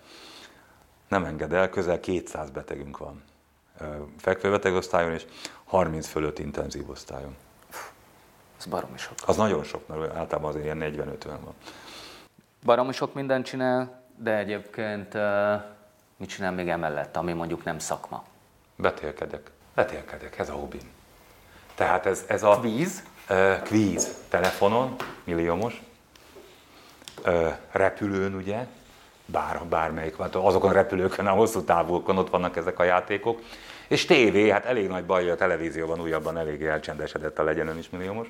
nem 1.07 1.25
enged 1.25 1.53
el, 1.53 1.69
közel 1.69 1.99
200 1.99 2.49
betegünk 2.49 2.97
van 2.97 3.23
fekvőbeteg 4.17 4.73
osztályon, 4.73 5.13
és 5.13 5.25
30 5.65 6.07
fölött 6.07 6.39
intenzív 6.39 6.89
osztályon. 6.89 7.35
Ez 8.63 8.69
baromi 8.69 8.97
sok. 8.97 9.13
Az 9.25 9.35
nagyon 9.35 9.63
sok, 9.63 9.87
mert 9.87 10.15
általában 10.15 10.49
azért 10.49 10.65
ilyen 10.65 10.93
40-50 10.95 11.25
van. 11.25 11.53
Baromi 12.63 12.93
sok 12.93 13.13
mindent 13.13 13.45
csinál, 13.45 14.01
de 14.17 14.37
egyébként 14.37 15.17
mit 16.17 16.29
csinál 16.29 16.51
még 16.51 16.69
emellett, 16.69 17.17
ami 17.17 17.33
mondjuk 17.33 17.63
nem 17.63 17.79
szakma? 17.79 18.23
Betélkedek. 18.75 19.51
Betélkedek, 19.75 20.39
ez 20.39 20.49
a 20.49 20.53
hobbim. 20.53 20.91
Tehát 21.75 22.05
ez, 22.05 22.23
ez 22.27 22.43
a... 22.43 22.59
Kvíz? 22.59 23.03
Uh, 23.29 23.61
kvíz. 23.61 24.17
Telefonon, 24.29 24.95
milliómos. 25.23 25.81
Uh, 27.25 27.53
repülőn, 27.71 28.35
ugye, 28.35 28.65
bár, 29.25 29.65
bármelyik, 29.65 30.19
azokon 30.19 30.69
a 30.69 30.73
repülőkön, 30.73 31.27
a 31.27 31.31
hosszú 31.31 31.61
távúkon 31.61 32.17
ott 32.17 32.29
vannak 32.29 32.57
ezek 32.57 32.79
a 32.79 32.83
játékok. 32.83 33.41
És 33.87 34.05
tévé, 34.05 34.49
hát 34.49 34.65
elég 34.65 34.87
nagy 34.87 35.05
baj, 35.05 35.29
a 35.29 35.35
televízióban 35.35 36.01
újabban 36.01 36.37
eléggé 36.37 36.67
elcsendesedett 36.67 37.39
a 37.39 37.43
legyen 37.43 37.77
is 37.77 37.89
milliómos. 37.89 38.27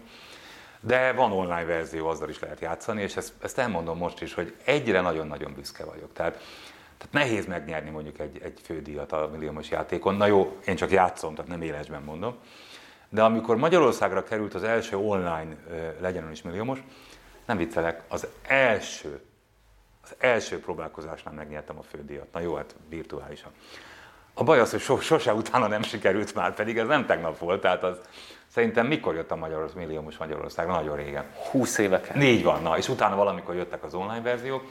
De 0.79 1.11
van 1.11 1.31
online 1.31 1.65
verzió, 1.65 2.07
azzal 2.07 2.29
is 2.29 2.39
lehet 2.39 2.59
játszani, 2.59 3.01
és 3.01 3.15
ezt, 3.15 3.33
ezt 3.41 3.57
elmondom 3.57 3.97
most 3.97 4.21
is, 4.21 4.33
hogy 4.33 4.55
egyre 4.63 5.01
nagyon-nagyon 5.01 5.53
büszke 5.53 5.83
vagyok. 5.83 6.13
Tehát, 6.13 6.33
tehát 6.97 7.13
nehéz 7.13 7.45
megnyerni 7.45 7.89
mondjuk 7.89 8.19
egy, 8.19 8.39
egy 8.43 8.59
fődíjat 8.63 9.11
a 9.11 9.29
milliómos 9.31 9.69
játékon. 9.69 10.15
Na 10.15 10.25
jó, 10.25 10.57
én 10.65 10.75
csak 10.75 10.91
játszom, 10.91 11.35
tehát 11.35 11.51
nem 11.51 11.61
élesben 11.61 12.01
mondom. 12.01 12.35
De 13.09 13.23
amikor 13.23 13.55
Magyarországra 13.55 14.23
került 14.23 14.53
az 14.53 14.63
első 14.63 14.97
online 14.97 15.55
legyen 15.99 16.31
is 16.31 16.41
milliómos, 16.41 16.79
nem 17.45 17.57
viccelek, 17.57 18.01
az 18.07 18.27
első 18.47 19.21
az 20.03 20.15
első 20.17 20.59
próbálkozásnál 20.59 21.33
megnyertem 21.33 21.77
a 21.77 21.83
fődíjat. 21.83 22.31
Na 22.31 22.39
jó, 22.39 22.55
hát 22.55 22.75
virtuálisan. 22.89 23.51
A 24.33 24.43
baj 24.43 24.59
az, 24.59 24.71
hogy 24.71 24.79
so, 24.79 24.99
sose 24.99 25.33
utána 25.33 25.67
nem 25.67 25.81
sikerült 25.81 26.35
már, 26.35 26.53
pedig 26.53 26.77
ez 26.77 26.87
nem 26.87 27.05
tegnap 27.05 27.37
volt, 27.37 27.61
tehát 27.61 27.83
az 27.83 27.97
szerintem 28.47 28.87
mikor 28.87 29.15
jött 29.15 29.31
a 29.31 29.35
Magyarország, 29.35 29.77
milliómos 29.77 30.17
Magyarország? 30.17 30.67
Nagyon 30.67 30.95
régen. 30.95 31.23
20 31.51 31.77
éveken. 31.77 32.17
Négy 32.17 32.43
van, 32.43 32.61
na, 32.61 32.77
és 32.77 32.89
utána 32.89 33.15
valamikor 33.15 33.55
jöttek 33.55 33.83
az 33.83 33.93
online 33.93 34.21
verziók, 34.21 34.63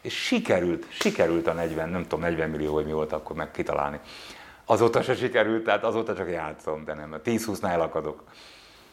és 0.00 0.14
sikerült, 0.14 0.86
sikerült 0.88 1.46
a 1.46 1.52
40, 1.52 1.88
nem 1.88 2.02
tudom, 2.02 2.20
40 2.20 2.50
millió, 2.50 2.74
hogy 2.74 2.84
mi 2.84 2.92
volt 2.92 3.12
akkor 3.12 3.36
meg 3.36 3.50
kitalálni. 3.50 4.00
Azóta 4.64 5.02
se 5.02 5.14
sikerült, 5.14 5.64
tehát 5.64 5.84
azóta 5.84 6.14
csak 6.14 6.30
játszom, 6.30 6.84
de 6.84 6.94
nem, 6.94 7.20
10-20-nál 7.24 7.70
elakadok. 7.70 8.22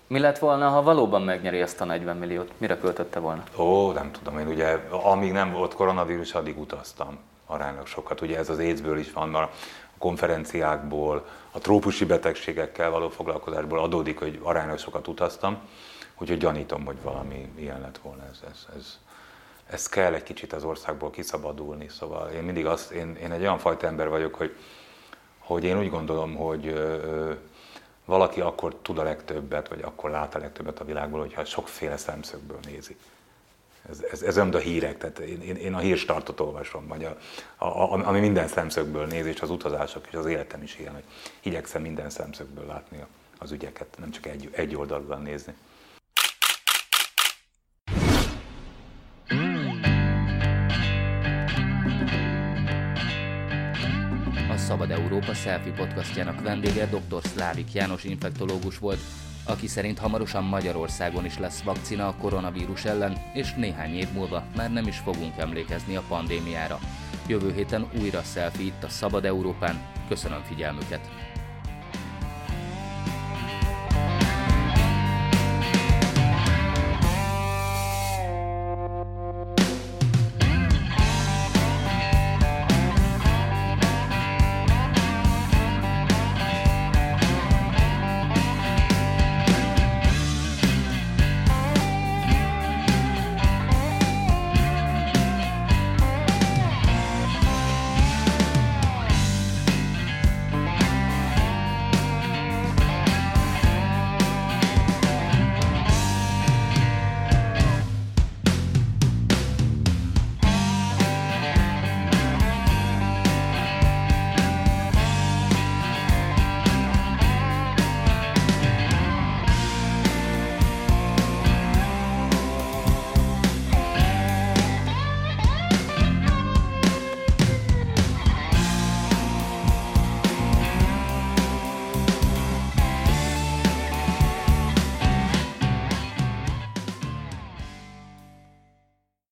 Mi 0.07 0.19
lett 0.19 0.37
volna, 0.37 0.69
ha 0.69 0.81
valóban 0.81 1.21
megnyeri 1.21 1.59
ezt 1.59 1.81
a 1.81 1.85
40 1.85 2.17
milliót? 2.17 2.51
Mire 2.57 2.77
költötte 2.77 3.19
volna? 3.19 3.43
Ó, 3.57 3.91
nem 3.91 4.11
tudom, 4.11 4.39
én 4.39 4.47
ugye, 4.47 4.79
amíg 4.89 5.31
nem 5.31 5.51
volt 5.51 5.73
koronavírus, 5.73 6.33
addig 6.33 6.59
utaztam 6.59 7.19
aránylag 7.49 7.87
sokat. 7.87 8.21
Ugye 8.21 8.37
ez 8.37 8.49
az 8.49 8.57
AIDS-ből 8.57 8.97
is 8.97 9.11
van, 9.11 9.29
mert 9.29 9.51
konferenciákból, 9.99 11.27
a 11.51 11.59
trópusi 11.59 12.05
betegségekkel 12.05 12.89
való 12.89 13.09
foglalkozásból 13.09 13.79
adódik, 13.79 14.19
hogy 14.19 14.39
aránylag 14.43 14.77
sokat 14.77 15.07
utaztam, 15.07 15.57
úgyhogy 16.17 16.37
gyanítom, 16.37 16.85
hogy 16.85 16.97
valami 17.01 17.51
ilyen 17.55 17.81
lett 17.81 17.97
volna. 17.97 18.23
Ez, 18.31 18.39
ez, 18.49 18.67
ez, 18.75 18.99
ez 19.69 19.89
kell 19.89 20.13
egy 20.13 20.23
kicsit 20.23 20.53
az 20.53 20.63
országból 20.63 21.09
kiszabadulni, 21.09 21.87
szóval 21.87 22.29
én 22.29 22.43
mindig 22.43 22.65
azt, 22.65 22.91
én, 22.91 23.15
én 23.15 23.31
egy 23.31 23.41
olyan 23.41 23.57
fajta 23.57 23.87
ember 23.87 24.09
vagyok, 24.09 24.35
hogy, 24.35 24.55
hogy 25.39 25.63
én 25.63 25.79
úgy 25.79 25.89
gondolom, 25.89 26.35
hogy 26.35 26.67
ö, 26.67 27.31
valaki 28.05 28.41
akkor 28.41 28.75
tud 28.75 28.97
a 28.97 29.03
legtöbbet, 29.03 29.67
vagy 29.67 29.81
akkor 29.81 30.09
lát 30.09 30.35
a 30.35 30.39
legtöbbet 30.39 30.79
a 30.79 30.85
világból, 30.85 31.19
hogyha 31.19 31.45
sokféle 31.45 31.97
szemszögből 31.97 32.59
nézi. 32.65 32.97
Ez, 33.89 34.03
ez, 34.11 34.21
ez 34.21 34.37
a 34.37 34.57
hírek, 34.57 34.97
tehát 34.97 35.19
én, 35.19 35.41
én, 35.41 35.55
én 35.55 35.73
a 35.73 35.79
hírstartot 35.79 36.39
olvasom, 36.39 36.87
vagy 36.87 37.03
a, 37.03 37.17
a, 37.57 37.65
a, 37.65 38.07
ami 38.07 38.19
minden 38.19 38.47
szemszögből 38.47 39.05
néz, 39.05 39.25
és 39.25 39.41
az 39.41 39.49
utazások, 39.49 40.07
és 40.07 40.13
az 40.13 40.25
életem 40.25 40.63
is 40.63 40.79
ilyen, 40.79 40.93
hogy 40.93 41.03
igyekszem 41.41 41.81
minden 41.81 42.09
szemszögből 42.09 42.65
látni 42.65 43.03
az 43.37 43.51
ügyeket, 43.51 43.87
nem 43.99 44.11
csak 44.11 44.25
egy, 44.25 44.49
egy 44.51 44.75
oldalban 44.75 45.21
nézni. 45.21 45.53
Szabad 54.69 54.91
Európa 54.91 55.33
Selfie 55.33 55.73
podcastjának 55.73 56.41
vendége 56.41 56.85
dr. 56.85 57.21
Szlávik 57.23 57.73
János 57.73 58.03
infektológus 58.03 58.77
volt, 58.77 58.99
aki 59.45 59.67
szerint 59.67 59.99
hamarosan 59.99 60.43
Magyarországon 60.43 61.25
is 61.25 61.37
lesz 61.37 61.61
vakcina 61.61 62.07
a 62.07 62.15
koronavírus 62.21 62.85
ellen, 62.85 63.17
és 63.33 63.53
néhány 63.53 63.95
év 63.95 64.07
múlva 64.13 64.43
már 64.55 64.71
nem 64.71 64.87
is 64.87 64.97
fogunk 64.97 65.37
emlékezni 65.37 65.95
a 65.95 66.03
pandémiára. 66.07 66.79
Jövő 67.27 67.53
héten 67.53 67.89
újra 68.01 68.21
selfie 68.21 68.65
itt 68.65 68.83
a 68.83 68.89
Szabad 68.89 69.25
Európán. 69.25 69.81
Köszönöm 70.07 70.41
figyelmüket! 70.43 71.28